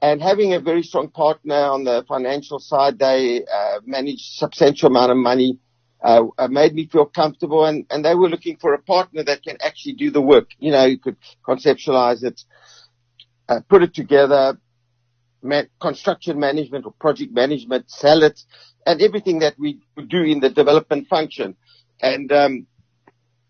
[0.00, 5.12] And having a very strong partner on the financial side, they uh, manage substantial amount
[5.12, 5.58] of money,
[6.02, 7.64] uh, uh, made me feel comfortable.
[7.64, 10.50] And, and they were looking for a partner that can actually do the work.
[10.58, 12.42] You know, you could conceptualize it,
[13.48, 14.58] uh, put it together,
[15.42, 18.40] ma- construction management or project management, sell it,
[18.86, 21.54] and everything that we do in the development function.
[22.00, 22.66] And um,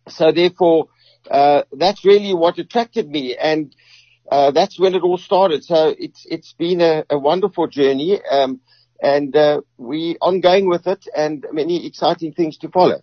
[0.09, 0.89] so therefore,
[1.31, 3.75] uh, that's really what attracted me, and
[4.31, 5.65] uh, that's when it all started.
[5.65, 8.61] So it's it's been a, a wonderful journey, um,
[9.01, 13.03] and uh, we ongoing with it, and many exciting things to follow.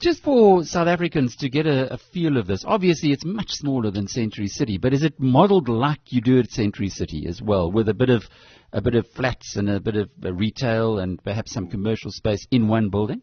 [0.00, 3.90] Just for South Africans to get a, a, feel of this, obviously it's much smaller
[3.90, 7.70] than Century City, but is it modelled like you do at Century City as well,
[7.70, 8.24] with a bit of
[8.72, 12.68] a bit of flats and a bit of retail and perhaps some commercial space in
[12.68, 13.22] one building?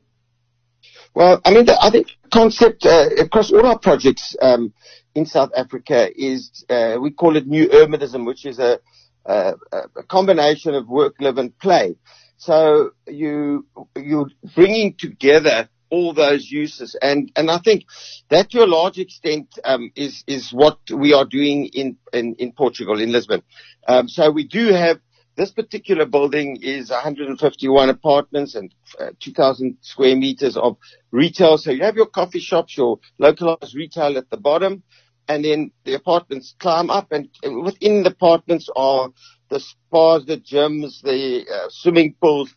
[1.14, 4.74] Well, I mean, the, I think concept uh, across all our projects um,
[5.14, 8.80] in South Africa is uh, we call it new urbanism, which is a,
[9.26, 11.96] a, a, combination of work, live, and play.
[12.38, 17.86] So you you're bringing together all those uses, and and I think
[18.30, 22.54] that to a large extent um, is is what we are doing in in, in
[22.54, 23.44] Portugal in Lisbon.
[23.88, 25.00] Um, so we do have
[25.36, 30.78] this particular building is 151 apartments and uh, 2,000 square meters of
[31.12, 31.58] retail.
[31.58, 34.84] So you have your coffee shops, your localized retail at the bottom,
[35.28, 37.30] and then the apartments climb up, and
[37.64, 39.10] within the apartments are
[39.50, 42.54] the spas, the gyms, the uh, swimming pools.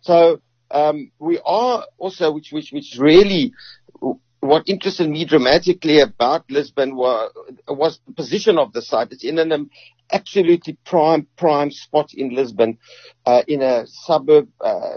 [0.00, 3.52] So um, we are also, which which which really
[4.40, 7.32] what interested me dramatically about Lisbon was,
[7.66, 9.08] was the position of the site.
[9.10, 9.68] It's in an
[10.12, 12.78] absolutely prime, prime spot in Lisbon,
[13.26, 14.96] uh, in a suburb, uh,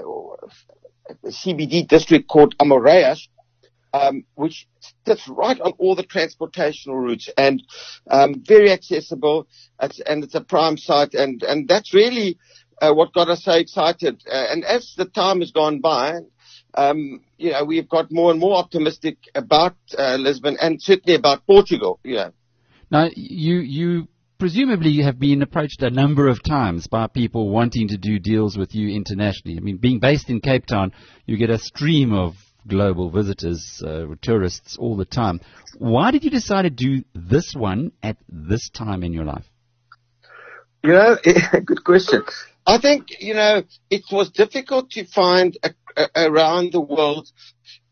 [1.23, 3.27] a CBD district called Amoreiras,
[3.93, 4.67] um, which
[5.05, 7.61] sits right on all the transportational routes and
[8.09, 9.47] um, very accessible.
[9.81, 12.37] It's, and it's a prime site, and and that's really
[12.81, 14.23] uh, what got us so excited.
[14.25, 16.19] Uh, and as the time has gone by,
[16.75, 21.45] um, you know, we've got more and more optimistic about uh, Lisbon and certainly about
[21.45, 21.99] Portugal.
[22.05, 22.31] Know.
[22.89, 24.07] Now, you you
[24.41, 28.57] presumably you have been approached a number of times by people wanting to do deals
[28.57, 29.55] with you internationally.
[29.55, 30.93] I mean, being based in Cape Town,
[31.27, 32.33] you get a stream of
[32.67, 35.41] global visitors, uh, tourists all the time.
[35.77, 39.45] Why did you decide to do this one at this time in your life?
[40.83, 41.17] You know,
[41.63, 42.23] good question.
[42.65, 43.61] I think, you know,
[43.91, 47.29] it was difficult to find a, a, around the world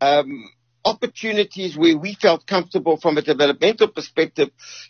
[0.01, 0.49] um,
[0.89, 4.49] opportunities where we felt comfortable from a developmental perspective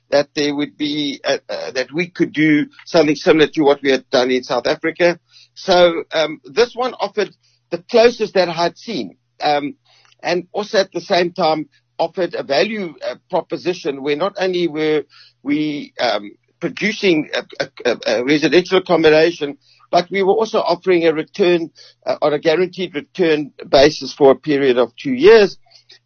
[0.09, 3.91] that there would be uh, uh, that we could do something similar to what we
[3.91, 5.19] had done in South Africa.
[5.55, 7.35] So um, this one offered
[7.69, 9.75] the closest that I had seen, um,
[10.23, 15.03] and also at the same time offered a value uh, proposition where not only were
[15.43, 16.31] we um,
[16.61, 19.57] producing a, a, a, residential accommodation,
[19.91, 21.69] but we were also offering a return
[22.05, 25.57] uh, on a guaranteed return basis for a period of two years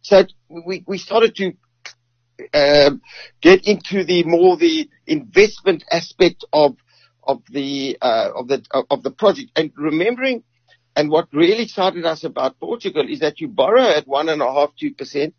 [0.04, 1.52] so we, we started to
[2.52, 3.00] um,
[3.40, 6.76] get into the more the investment aspect of
[7.26, 10.44] of the uh, of the of the project and remembering
[10.94, 14.52] and what really excited us about Portugal is that you borrow at one and a
[14.52, 15.34] half two percent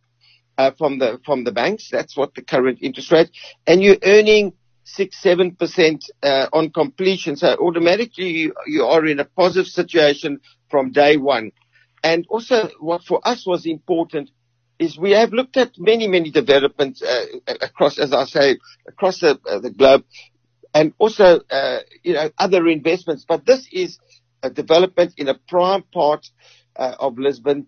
[0.58, 1.90] uh, from the from the banks.
[1.92, 3.30] That's what the current interest rate,
[3.68, 4.54] and you're earning
[4.84, 7.36] six seven percent uh, on completion.
[7.36, 10.40] So automatically you, you are in a positive situation
[10.70, 11.52] from day one.
[12.04, 14.30] And also, what for us was important
[14.80, 17.26] is we have looked at many, many developments uh,
[17.62, 18.58] across, as I say,
[18.88, 20.04] across the, uh, the globe,
[20.74, 23.26] and also, uh, you know, other investments.
[23.28, 24.00] But this is
[24.44, 26.28] a development in a prime part
[26.76, 27.68] uh, of Lisbon.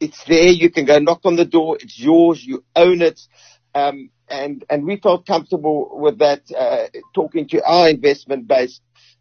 [0.00, 0.48] It's there.
[0.48, 1.76] You can go knock on the door.
[1.80, 2.44] It's yours.
[2.44, 3.20] You own it.
[3.74, 6.42] Um, and and we felt comfortable with that.
[6.50, 8.80] Uh, talking to our investment base,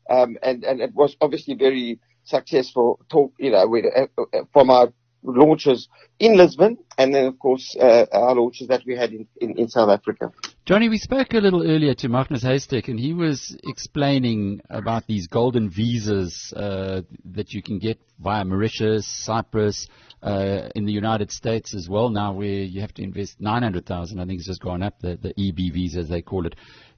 [0.09, 2.99] um, and and it was obviously very successful.
[3.09, 4.91] Talk, you know, uh, from our
[5.25, 5.87] launches
[6.19, 9.67] in Lisbon, and then of course uh, our launches that we had in, in, in,
[9.67, 10.31] South Africa.
[10.65, 15.27] Johnny, we spoke a little earlier to Magnus Heystek, and he was explaining about these
[15.27, 17.01] golden visas uh,
[17.33, 19.87] that you can get via Mauritius, Cyprus,
[20.23, 22.09] uh, in the United States as well.
[22.09, 24.99] Now, where you have to invest nine hundred thousand, I think it's just gone up
[24.99, 26.55] the, the EB visa as they call it.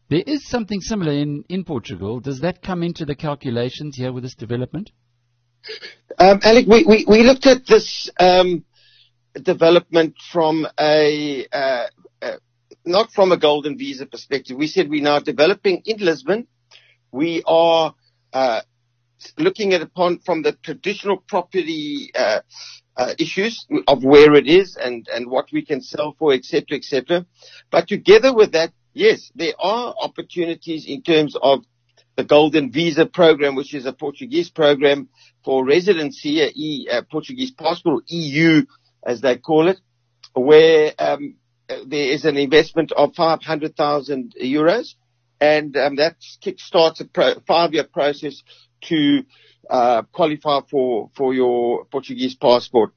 [0.09, 2.21] There is something similar in, in Portugal.
[2.21, 4.91] Does that come into the calculations here with this development?
[6.19, 8.65] Um, Alec, we, we, we looked at this um,
[9.33, 11.87] development from a uh,
[12.21, 12.37] uh,
[12.85, 14.57] not from a golden visa perspective.
[14.57, 16.47] We said we're now developing in Lisbon
[17.11, 17.93] we are
[18.33, 18.61] uh,
[19.37, 22.41] looking at upon from the traditional property uh,
[22.95, 27.25] uh, issues of where it is and, and what we can sell for, etc., etc.
[27.71, 31.63] But together with that, yes, there are opportunities in terms of
[32.17, 35.07] the Golden Visa program, which is a Portuguese program
[35.45, 38.63] for residency, a, e, a Portuguese passport, EU,
[39.05, 39.79] as they call it,
[40.33, 41.35] where um,
[41.67, 44.95] there is an investment of 500,000 euros,
[45.39, 48.41] and um, that kickstarts a pro- five-year process
[48.81, 49.23] to
[49.69, 52.93] uh, qualify for for your Portuguese passport.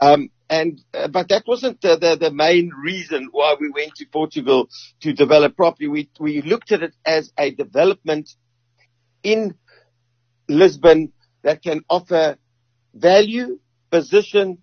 [0.00, 4.06] Um, and uh, but that wasn't the, the, the main reason why we went to
[4.06, 4.68] Portugal
[5.00, 5.86] to develop property.
[5.86, 8.34] We we looked at it as a development
[9.24, 9.56] in
[10.48, 11.12] Lisbon
[11.42, 12.36] that can offer
[12.94, 13.58] value,
[13.90, 14.58] position,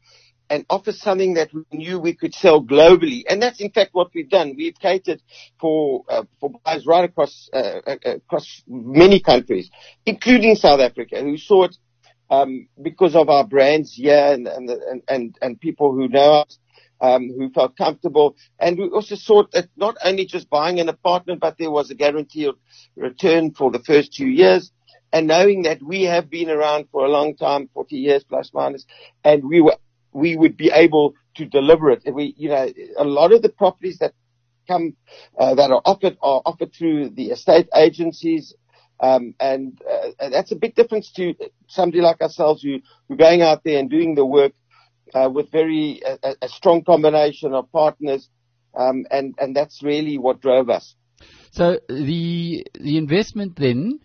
[0.49, 3.23] and offer something that we knew we could sell globally.
[3.27, 4.55] And that's in fact what we've done.
[4.57, 5.21] We've catered
[5.59, 9.69] for uh, for buyers right across uh, uh, across many countries,
[10.05, 11.77] including South Africa, who saw it
[12.29, 16.57] um, because of our brands here and and and and, and people who know us.
[17.01, 21.39] Um, who felt comfortable, and we also saw that not only just buying an apartment,
[21.39, 22.57] but there was a guarantee of
[22.95, 24.71] return for the first two years,
[25.11, 28.85] and knowing that we have been around for a long time, 40 years plus minus,
[29.23, 29.77] and we were
[30.13, 32.03] we would be able to deliver it.
[32.13, 34.13] We, you know, a lot of the properties that
[34.67, 34.95] come,
[35.37, 38.53] uh, that are offered are offered through the estate agencies.
[38.99, 41.33] Um, and, uh, that's a big difference to
[41.67, 44.53] somebody like ourselves who, who are going out there and doing the work,
[45.31, 48.29] with very, a, a, strong combination of partners.
[48.75, 50.95] Um, and, and that's really what drove us.
[51.51, 53.99] So the, the investment then,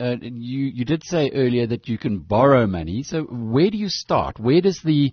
[0.00, 3.02] uh, you you did say earlier that you can borrow money.
[3.02, 4.40] So where do you start?
[4.40, 5.12] Where does the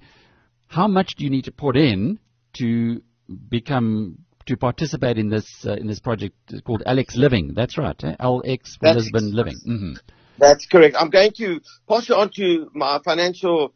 [0.68, 2.20] how much do you need to put in
[2.54, 3.02] to
[3.50, 4.18] become
[4.48, 6.36] to participate in this uh, in this project
[6.66, 7.54] called LX Living?
[7.54, 8.16] That's right, eh?
[8.20, 9.60] LX That's Lisbon Living.
[9.68, 9.94] Mm-hmm.
[10.40, 10.96] That's correct.
[10.98, 13.74] I'm going to pass you on to my financial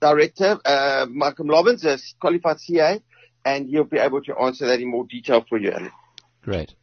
[0.00, 3.00] director, uh, Malcolm Lobbins, a qualified CA,
[3.44, 5.94] and he'll be able to answer that in more detail for you, Alex.
[6.42, 6.74] Great.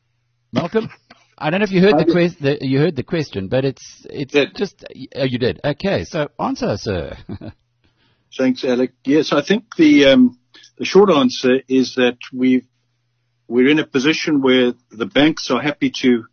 [0.51, 0.89] Malcolm?
[1.37, 4.05] I don't know if you heard the, quest, the, you heard the question, but it's
[4.09, 4.55] it's did.
[4.55, 4.85] just
[5.15, 5.59] oh, you did.
[5.63, 7.17] Okay, so answer, sir.
[8.37, 8.93] Thanks, Alec.
[9.03, 10.39] Yes, I think the um,
[10.77, 12.65] the short answer is that we
[13.47, 16.25] we're in a position where the banks are happy to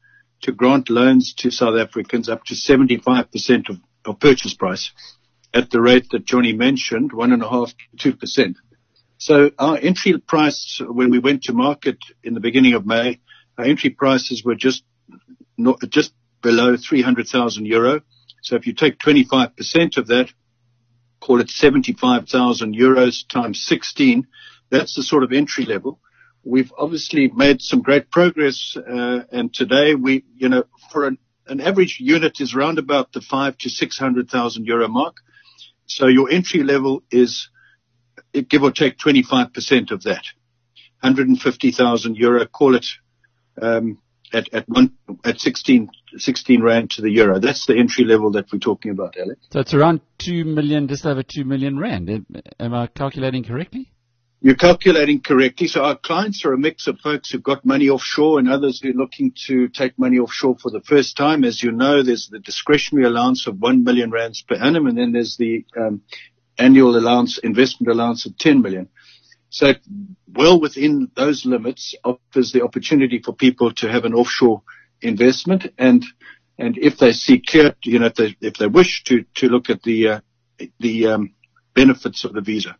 [0.43, 3.77] to grant loans to South Africans up to 75% of,
[4.07, 4.91] of purchase price
[5.53, 8.57] at the rate that Johnny mentioned, one and a half to two percent.
[9.19, 13.21] So our entry price when we went to market in the beginning of May,
[13.59, 14.83] our entry prices were just
[16.43, 18.01] below 300,000 euro.
[18.43, 20.33] So if you take 25% of that,
[21.21, 24.27] call it 75,000 euros times 16,
[24.71, 26.01] that's the sort of entry level.
[26.43, 31.19] We've obviously made some great progress, uh, and today we, you know, for an,
[31.61, 35.17] average unit is around about the five to 600,000 euro mark.
[35.91, 37.49] So your entry level is,
[38.49, 40.23] give or take 25% of that.
[41.01, 42.87] 150,000 euro, call it,
[43.61, 43.99] um,
[44.33, 44.93] at at one
[45.25, 47.41] at 16, 16 rand to the euro.
[47.41, 49.41] That's the entry level that we're talking about, Alex.
[49.51, 52.25] So it's around two million, just over two million rand.
[52.61, 53.91] Am I calculating correctly?
[54.43, 55.67] You're calculating correctly.
[55.67, 58.89] So our clients are a mix of folks who've got money offshore and others who
[58.89, 61.45] are looking to take money offshore for the first time.
[61.45, 65.13] As you know, there's the discretionary allowance of one million rands per annum, and then
[65.13, 66.01] there's the um,
[66.59, 68.89] annual allowance, investment allowance of 10 million.
[69.51, 69.75] So
[70.33, 74.63] well within those limits offers the opportunity for people to have an offshore
[75.03, 76.05] investment and
[76.57, 79.71] and if they see clear, you know, if they if they wish to to look
[79.71, 80.21] at the uh,
[80.79, 81.35] the um,
[81.75, 82.77] benefits of the visa.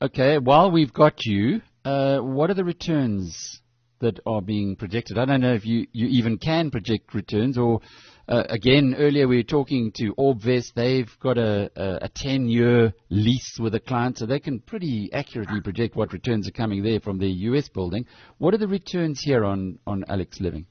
[0.00, 3.60] Okay, while we've got you, uh, what are the returns
[3.98, 5.18] that are being projected?
[5.18, 7.80] I don't know if you, you even can project returns or
[8.28, 10.74] uh, again, earlier we were talking to Orbvest.
[10.74, 15.60] They've got a, a, a 10-year lease with a client, so they can pretty accurately
[15.62, 18.04] project what returns are coming there from the US building.
[18.36, 20.66] What are the returns here on, on LX Living?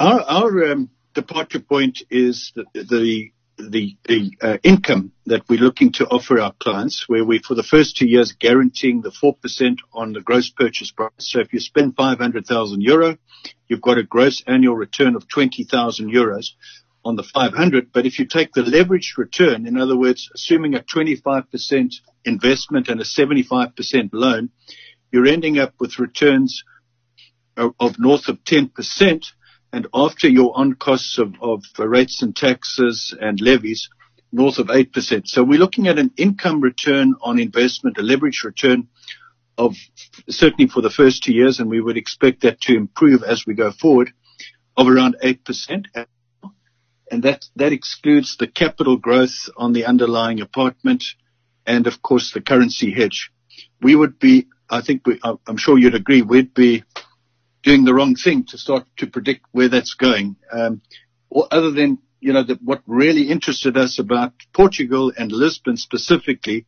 [0.00, 3.96] Our, our um, departure point is the, the the,
[4.40, 8.06] uh, income that we're looking to offer our clients, where we, for the first two
[8.06, 11.10] years, guaranteeing the 4% on the gross purchase price.
[11.18, 13.16] So if you spend 500,000 euro,
[13.68, 16.50] you've got a gross annual return of 20,000 euros
[17.04, 17.92] on the 500.
[17.92, 21.94] But if you take the leveraged return, in other words, assuming a 25%
[22.24, 24.50] investment and a 75% loan,
[25.12, 26.64] you're ending up with returns
[27.56, 29.24] of, of north of 10%.
[29.72, 33.88] And after your on costs of, of rates and taxes and levies,
[34.32, 35.26] north of 8%.
[35.26, 38.88] So we're looking at an income return on investment, a leverage return
[39.58, 39.74] of
[40.28, 43.54] certainly for the first two years, and we would expect that to improve as we
[43.54, 44.12] go forward
[44.76, 45.86] of around 8%.
[47.10, 51.04] And that, that excludes the capital growth on the underlying apartment
[51.66, 53.30] and of course the currency hedge.
[53.80, 56.84] We would be, I think we, I'm sure you'd agree, we'd be
[57.66, 60.36] doing the wrong thing to start to predict where that's going.
[60.52, 60.80] Um,
[61.50, 66.64] other than, you know, what really interested us about Portugal and Lisbon specifically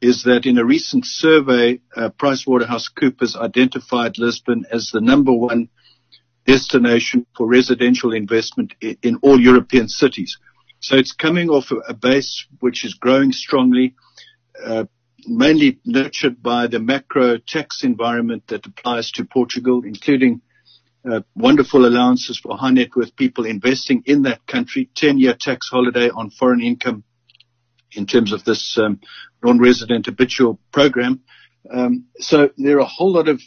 [0.00, 5.70] is that in a recent survey, uh, PricewaterhouseCoopers identified Lisbon as the number one
[6.46, 10.38] destination for residential investment in, in all European cities.
[10.78, 13.96] So it's coming off a, a base which is growing strongly,
[14.64, 14.84] uh,
[15.28, 20.40] mainly nurtured by the macro tax environment that applies to Portugal, including
[21.08, 25.68] uh, wonderful allowances for high net worth people investing in that country, 10 year tax
[25.68, 27.04] holiday on foreign income
[27.92, 29.00] in terms of this um,
[29.42, 31.20] non-resident habitual program.
[31.70, 33.40] Um, so there are a whole lot of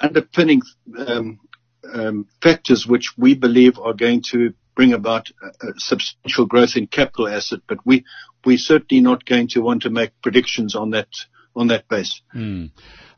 [0.00, 0.62] underpinning
[0.98, 6.86] um, factors which we believe are going to bring about a, a substantial growth in
[6.86, 8.04] capital asset, but we
[8.46, 11.08] we're certainly not going to want to make predictions on that
[11.54, 12.20] on that base.
[12.32, 12.66] Hmm.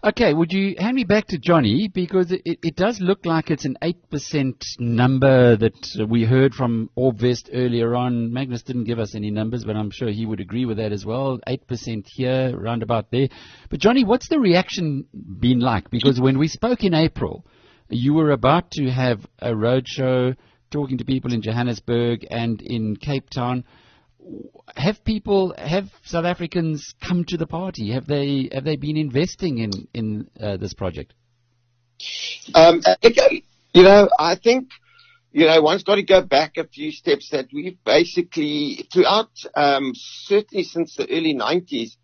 [0.03, 3.65] Okay, would you hand me back to Johnny because it, it does look like it's
[3.65, 8.33] an eight percent number that we heard from Orbvest earlier on.
[8.33, 11.05] Magnus didn't give us any numbers, but I'm sure he would agree with that as
[11.05, 11.41] well.
[11.49, 13.29] Eight percent here, round about there.
[13.71, 15.07] But Johnny, what's the reaction
[15.41, 15.91] been like?
[15.91, 17.45] Because when we spoke in April,
[17.89, 20.37] you were about to have a roadshow
[20.71, 23.65] talking to people in Johannesburg and in Cape Town
[24.77, 27.93] have people, have South Africans come to the party?
[27.93, 31.15] Have they have they been investing in in uh, this project?
[32.55, 32.83] Um,
[33.75, 34.71] you know, I think
[35.33, 37.31] you know one's got to go back a few steps.
[37.31, 41.97] That we've basically throughout, um, certainly since the early '90s,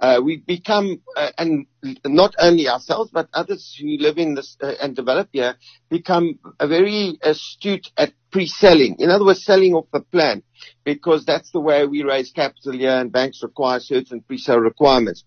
[0.00, 1.66] uh, we've become, uh, and
[2.04, 5.56] not only ourselves, but others who live in this uh, and develop here,
[5.88, 8.96] become very astute at pre-selling.
[8.98, 10.42] In other words, selling off the plan,
[10.84, 15.24] because that's the way we raise capital here, and banks require certain pre-sale requirements.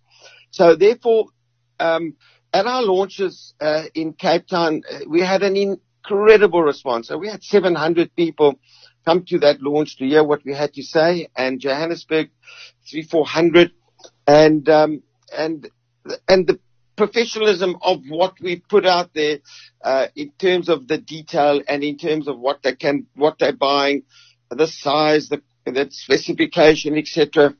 [0.51, 1.25] So therefore,
[1.79, 2.15] um,
[2.53, 7.07] at our launches uh, in Cape Town, uh, we had an incredible response.
[7.07, 8.59] So we had 700 people
[9.05, 12.29] come to that launch to hear what we had to say, and Johannesburg,
[12.89, 13.71] three, four hundred
[14.29, 15.01] and um,
[15.35, 15.69] and
[16.27, 16.59] and the
[16.95, 19.39] professionalism of what we put out there
[19.83, 23.53] uh, in terms of the detail and in terms of what they can what they're
[23.53, 24.03] buying,
[24.51, 27.55] the size, the the specification, etc.,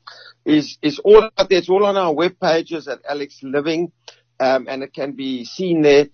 [0.46, 1.58] is is all out there.
[1.58, 3.92] It's all on our web pages at LX Living,
[4.40, 6.08] um, and it can be seen there.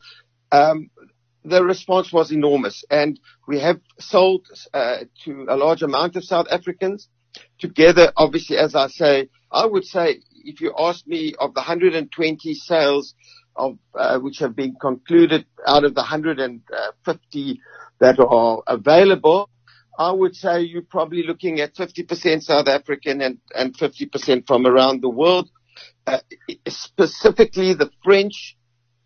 [0.54, 0.90] Um,
[1.44, 6.48] the response was enormous, and we have sold uh, to a large amount of South
[6.50, 7.10] Africans.
[7.60, 12.54] Together, obviously, as I say, I would say if you ask me of the 120
[12.54, 13.16] sales
[13.56, 17.62] of uh, which have been concluded out of the 150
[18.00, 19.50] that are available,
[19.98, 25.02] I would say you're probably looking at 50% South African and, and 50% from around
[25.02, 25.50] the world.
[26.06, 26.20] Uh,
[26.68, 28.56] specifically the French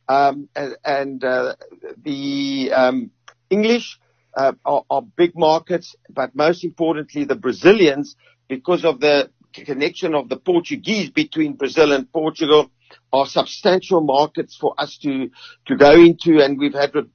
[0.07, 1.55] um, and, and uh,
[2.03, 3.11] the um,
[3.49, 3.99] English
[4.35, 8.15] uh, are, are big markets, but most importantly the Brazilians
[8.47, 9.29] because of the
[9.59, 12.71] connection of the Portuguese between Brazil and Portugal
[13.13, 15.29] are substantial markets for us to
[15.67, 17.05] to go into, and we've had a,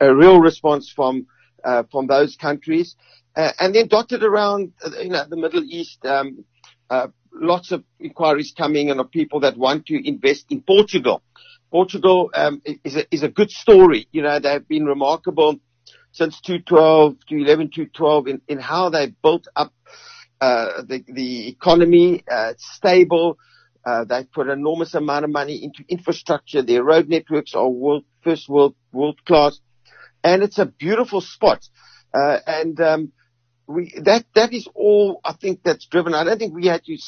[0.00, 1.26] a, real response from
[1.64, 2.96] uh, from those countries,
[3.36, 6.04] uh, and then dotted around, uh, you know, the Middle East.
[6.04, 6.44] Um,
[6.88, 11.22] uh, lots of inquiries coming and of people that want to invest in Portugal.
[11.70, 14.08] Portugal um, is a is a good story.
[14.12, 15.58] You know, they've been remarkable
[16.12, 19.72] since 2012 to 11 to 12 in, in how they built up
[20.40, 23.38] the, the economy, uh, stable.
[23.84, 26.62] Uh, they put an enormous amount of money into infrastructure.
[26.62, 29.60] Their road networks are world, first world, world class.
[30.24, 31.64] And it's a beautiful spot.
[32.12, 33.12] Uh, and, um,
[33.68, 36.14] we, that, that is all I think that's driven.
[36.14, 36.98] I don't think we had to,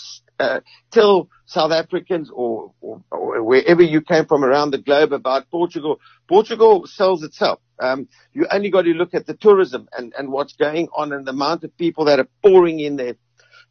[0.41, 0.61] uh,
[0.91, 6.01] tell South Africans or, or, or, wherever you came from around the globe about Portugal.
[6.29, 7.61] Portugal sells itself.
[7.81, 11.27] Um, you only got to look at the tourism and, and what's going on and
[11.27, 13.17] the amount of people that are pouring in there.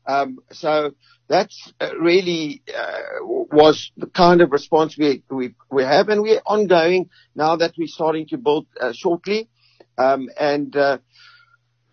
[0.05, 0.93] Um, so
[1.27, 6.41] that's uh, really uh, was the kind of response we, we we have, and we're
[6.45, 9.49] ongoing now that we're starting to build uh, shortly,
[9.97, 10.99] um, and uh,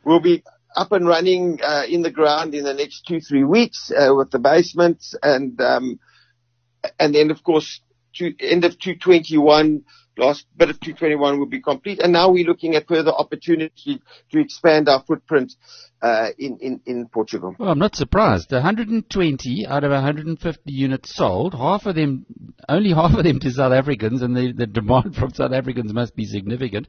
[0.04, 0.44] we'll be
[0.76, 4.30] up and running uh, in the ground in the next two three weeks uh, with
[4.30, 5.98] the basements, and um,
[7.00, 7.80] and then of course
[8.14, 9.82] to end of 221
[10.16, 12.00] last bit of 221 will be complete.
[12.00, 14.00] And now we're looking at further opportunity
[14.30, 15.54] to expand our footprint
[16.02, 17.54] uh, in, in, in Portugal.
[17.58, 18.52] Well, I'm not surprised.
[18.52, 22.26] 120 out of 150 units sold, half of them,
[22.68, 26.14] only half of them to South Africans, and the, the demand from South Africans must
[26.14, 26.88] be significant.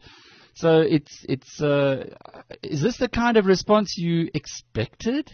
[0.55, 2.15] So it's it's uh,
[2.63, 5.30] is this the kind of response you expected?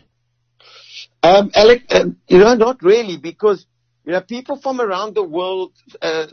[1.22, 3.68] Um, Alec, uh, you know, not really, because
[4.06, 6.28] you know people from around the world, uh,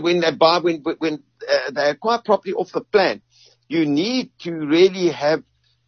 [0.00, 3.22] when they buy, when when uh, they acquire property off the plan,
[3.68, 5.42] you need to really have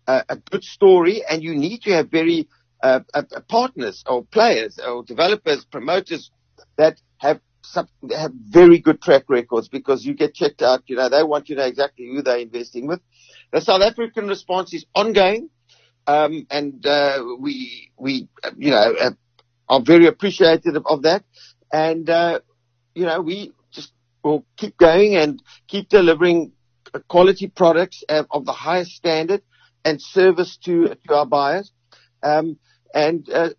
[0.07, 2.49] a, a good story, and you need to have very
[2.83, 6.31] uh, uh, partners or players or developers, promoters
[6.77, 10.83] that have some, have very good track records because you get checked out.
[10.87, 13.01] You know, they want to know exactly who they're investing with.
[13.53, 15.51] The South African response is ongoing.
[16.07, 19.11] Um, and uh, we we you know uh,
[19.69, 21.25] are very appreciative of, that,
[21.73, 22.41] and uh,
[22.95, 23.93] you know we just
[24.23, 26.53] will keep going and keep delivering
[27.09, 29.43] quality products of the highest standard
[29.85, 31.73] and service to to our buyers,
[32.23, 32.59] um,
[32.95, 33.51] and uh,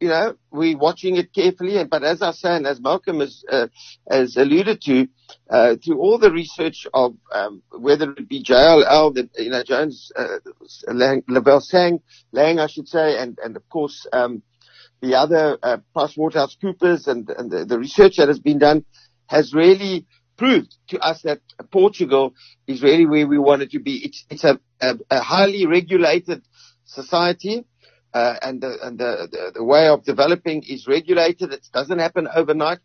[0.00, 1.82] you know we're watching it carefully.
[1.84, 3.68] But as I say, and as Malcolm has uh,
[4.10, 5.06] has alluded to,
[5.50, 10.10] uh, through all the research of um, whether it be JLL, the, you know, Jones,
[10.16, 10.38] uh,
[10.88, 12.00] Lang, Lavelle Sang,
[12.32, 14.42] Lang, I should say, and, and of course, um,
[15.02, 18.84] the other, uh, PricewaterhouseCoopers and, and the, the research that has been done
[19.26, 20.06] has really
[20.38, 21.40] proved to us that
[21.70, 22.34] Portugal
[22.66, 24.04] is really where we want it to be.
[24.04, 26.42] It's, it's a, a, a highly regulated
[26.84, 27.64] society.
[28.14, 31.52] Uh, and the, and the, the, the way of developing is regulated.
[31.52, 32.78] It doesn't happen overnight.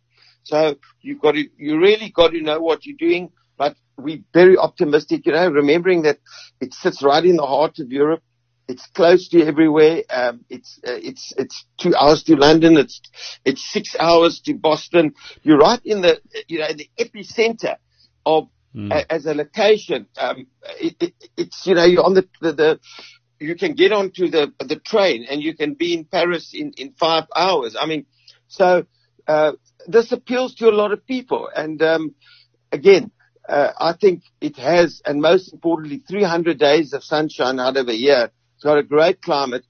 [0.44, 3.30] So you've got to, you really got to know what you're doing.
[3.58, 6.18] But we're very optimistic, you know, remembering that
[6.60, 8.22] it sits right in the heart of Europe.
[8.68, 10.02] It's close to everywhere.
[10.10, 12.76] Um, it's uh, it's it's two hours to London.
[12.76, 13.00] It's
[13.44, 15.14] it's six hours to Boston.
[15.42, 17.76] You're right in the you know the epicenter
[18.26, 18.92] of mm.
[18.92, 20.06] uh, as a location.
[20.18, 20.46] Um,
[20.78, 22.80] it, it, it's you know you're on the, the, the
[23.40, 26.92] you can get onto the the train and you can be in Paris in in
[26.92, 27.74] five hours.
[27.74, 28.04] I mean,
[28.48, 28.84] so
[29.26, 29.52] uh,
[29.86, 31.48] this appeals to a lot of people.
[31.54, 32.14] And um,
[32.72, 33.10] again,
[33.48, 37.96] uh, I think it has, and most importantly, 300 days of sunshine out of a
[37.96, 38.30] year.
[38.58, 39.64] It's got a great climate,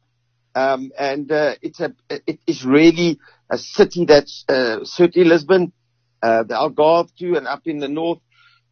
[0.55, 3.19] um, and uh, it's a it is really
[3.51, 5.75] a city that's uh, certainly Lisbon,
[6.23, 8.21] uh, the Algarve too, and up in the north.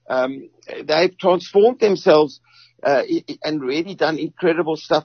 [0.08, 0.48] Um,
[0.84, 2.40] they've transformed themselves
[2.82, 3.02] uh,
[3.44, 5.04] and really done incredible stuff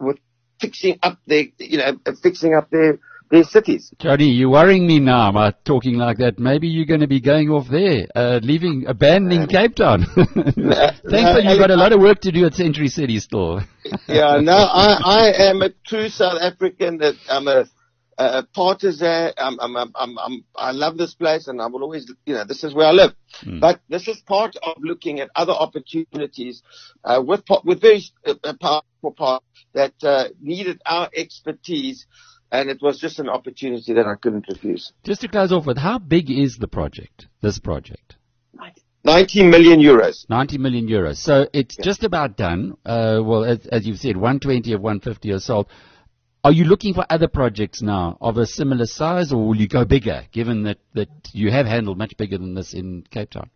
[0.00, 0.16] with
[0.58, 2.98] fixing up their, you know, fixing up their
[3.30, 3.92] their cities.
[3.98, 6.38] Johnny, you're worrying me now by talking like that.
[6.38, 10.06] Maybe you're going to be going off there, uh, leaving, abandoning uh, Cape Town.
[10.14, 13.60] Thanks, no, but you've got a lot of work to do at Century City still.
[14.08, 16.98] yeah, no, I, I am a true South African.
[16.98, 17.66] That I'm a,
[18.18, 19.32] a partisan.
[19.36, 22.64] I'm, I'm, I'm, I'm, i love this place, and I will always, you know, this
[22.64, 23.12] is where I live.
[23.42, 23.60] Mm.
[23.60, 26.62] But this is part of looking at other opportunities
[27.04, 29.42] uh, with with very uh, powerful part
[29.74, 32.06] that uh, needed our expertise
[32.52, 34.92] and it was just an opportunity that I couldn't refuse.
[35.04, 38.16] Just to close off with, how big is the project, this project?
[39.06, 40.28] 90 million euros.
[40.28, 41.18] 90 million euros.
[41.18, 41.84] So it's yeah.
[41.84, 42.76] just about done.
[42.84, 45.68] Uh, well, as, as, you've said, 120 of 150 are sold.
[46.42, 49.84] Are you looking for other projects now of a similar size, or will you go
[49.84, 53.50] bigger, given that, that you have handled much bigger than this in Cape Town?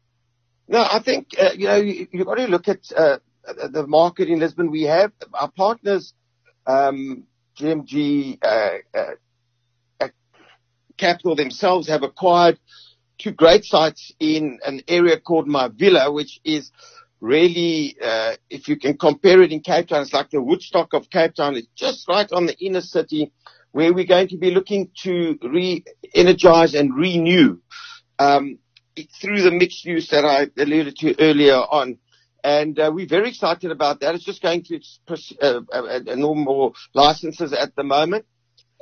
[0.69, 4.29] No, I think, uh, you know, you, have got to look at uh, the market
[4.29, 4.71] in Lisbon.
[4.71, 6.15] We have our partners
[6.67, 7.25] um,
[7.61, 9.05] GMG uh, uh,
[10.01, 10.09] uh,
[10.97, 12.59] Capital themselves have acquired
[13.19, 16.73] two great sites in an area called Marvila, which is
[17.21, 17.97] really,
[18.49, 21.55] if you can compare it in Cape Town, it's like the Woodstock of Cape Town.
[21.55, 23.31] It's just right on the inner city
[23.73, 27.59] where we're going to be looking to re-energize and renew
[28.19, 28.59] um,
[29.21, 31.99] through the mixed use that I alluded to earlier on
[32.43, 34.15] and uh, we're very excited about that.
[34.15, 34.81] It's just going to
[35.41, 38.27] uh, uh, normal licenses at the moment,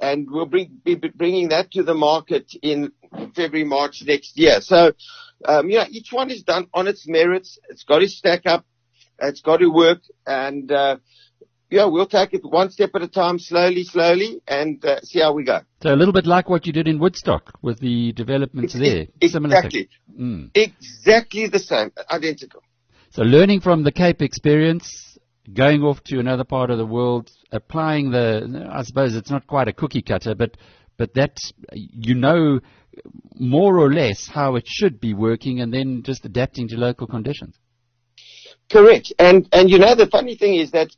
[0.01, 2.93] and we'll bring, be bringing that to the market in
[3.35, 4.61] February, March next year.
[4.61, 4.93] So,
[5.45, 7.59] um, you know, each one is done on its merits.
[7.69, 8.65] It's got to stack up.
[9.21, 10.99] It's got to work, and uh,
[11.71, 15.33] yeah, we'll take it one step at a time, slowly, slowly, and uh, see how
[15.33, 15.61] we go.
[15.83, 19.07] So a little bit like what you did in Woodstock with the developments it, there.
[19.21, 19.89] Exactly.
[20.19, 20.51] Mm.
[20.55, 22.63] Exactly the same, identical.
[23.11, 25.19] So learning from the Cape experience,
[25.53, 29.67] going off to another part of the world, applying the, I suppose it's not quite
[29.67, 30.57] a cookie cutter, but,
[30.99, 31.39] but that,
[31.73, 32.61] you know
[33.35, 37.57] more or less how it should be working and then just adapting to local conditions.
[38.71, 39.13] Correct.
[39.19, 40.89] And, and you know, the funny thing is that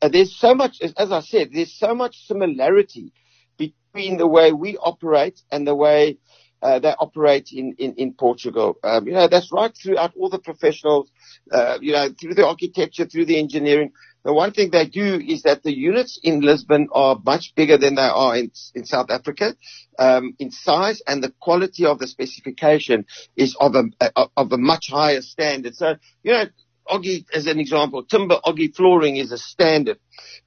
[0.00, 3.12] uh, there's so much, as I said, there's so much similarity
[3.56, 6.18] between the way we operate and the way
[6.62, 8.76] uh, they operate in, in, in Portugal.
[8.84, 11.10] Um, you know, that's right throughout all the professionals,
[11.50, 13.92] uh, you know, through the architecture, through the engineering.
[14.24, 17.96] The one thing they do is that the units in Lisbon are much bigger than
[17.96, 19.56] they are in, in South Africa,
[19.98, 23.04] um, in size and the quality of the specification
[23.36, 25.74] is of a, of a much higher standard.
[25.74, 26.44] So, you know,
[26.88, 29.98] Oggy, as an example, timber Oggy flooring is a standard.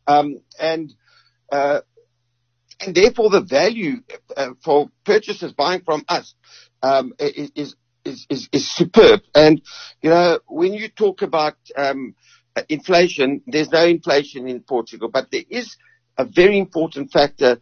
[0.08, 0.94] Um, and,
[1.52, 1.82] uh,
[2.80, 3.98] and therefore the value
[4.36, 6.36] uh, for purchasers buying from us
[6.84, 9.22] um, is, is, is, is superb.
[9.34, 9.62] And,
[10.02, 12.16] you know, when you talk about um,
[12.70, 15.76] inflation, there's no inflation in Portugal, but there is
[16.18, 17.58] a very important factor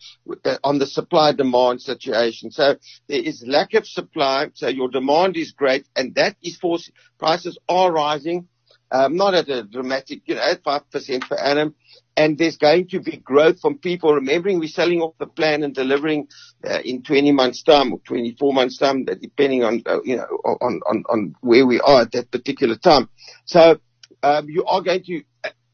[0.45, 2.51] uh, on the supply demand situation.
[2.51, 2.75] So
[3.07, 4.49] there is lack of supply.
[4.53, 8.47] So your demand is great and that is forcing prices are rising.
[8.93, 11.73] Um, not at a dramatic, you know, at 5% per annum.
[12.15, 14.13] And there's going to be growth from people.
[14.13, 16.27] Remembering we're selling off the plan and delivering
[16.63, 20.27] uh, in 20 months time or 24 months time, depending on, uh, you know,
[20.61, 23.09] on, on, on where we are at that particular time.
[23.45, 23.79] So,
[24.21, 25.23] um, you are going to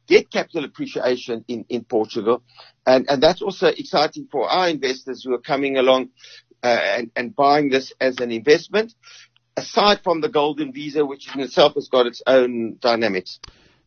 [0.07, 2.41] get capital appreciation in, in Portugal.
[2.85, 6.09] And, and that's also exciting for our investors who are coming along
[6.63, 8.93] uh, and, and buying this as an investment,
[9.59, 13.39] aside from the golden visa, which in itself has got its own dynamics.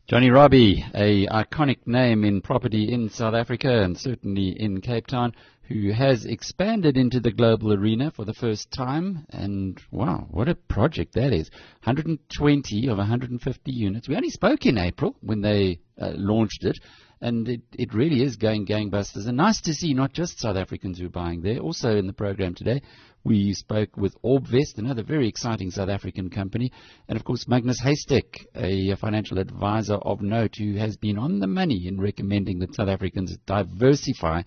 [0.07, 5.33] Johnny Rabie, a iconic name in property in South Africa and certainly in Cape Town
[5.63, 9.25] who has expanded into the global arena for the first time.
[9.29, 11.49] And wow, what a project that is!
[11.83, 14.07] 120 of 150 units.
[14.07, 16.79] We only spoke in April when they uh, launched it,
[17.23, 19.27] and it, it really is going gangbusters.
[19.27, 21.59] And nice to see not just South Africans who are buying there.
[21.59, 22.81] Also in the program today,
[23.23, 26.73] we spoke with Orbvest, another very exciting South African company,
[27.07, 31.47] and of course Magnus Heystek, a financial advisor of note who has been on the
[31.47, 34.41] money in recommending that South Africans diversify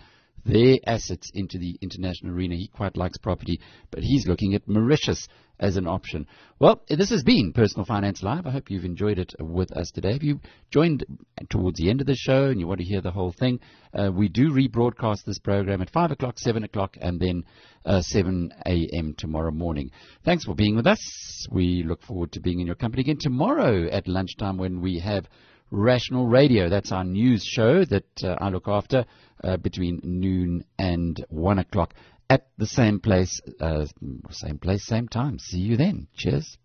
[0.46, 2.54] their assets into the international arena.
[2.54, 5.26] He quite likes property, but he's looking at Mauritius
[5.58, 6.26] as an option.
[6.58, 8.46] Well, this has been Personal Finance Live.
[8.46, 10.12] I hope you've enjoyed it with us today.
[10.12, 10.40] If you
[10.70, 11.04] joined
[11.48, 13.60] towards the end of the show and you want to hear the whole thing,
[13.94, 17.44] uh, we do rebroadcast this program at 5 o'clock, 7 o'clock, and then
[17.84, 19.14] uh, 7 a.m.
[19.16, 19.90] tomorrow morning.
[20.24, 21.46] Thanks for being with us.
[21.50, 25.26] We look forward to being in your company again tomorrow at lunchtime when we have
[25.70, 26.68] Rational Radio.
[26.68, 29.04] That's our news show that uh, I look after
[29.42, 31.94] uh, between noon and 1 o'clock
[32.28, 33.86] at the same place, uh,
[34.30, 35.38] same place, same time.
[35.38, 36.08] See you then.
[36.16, 36.58] Cheers.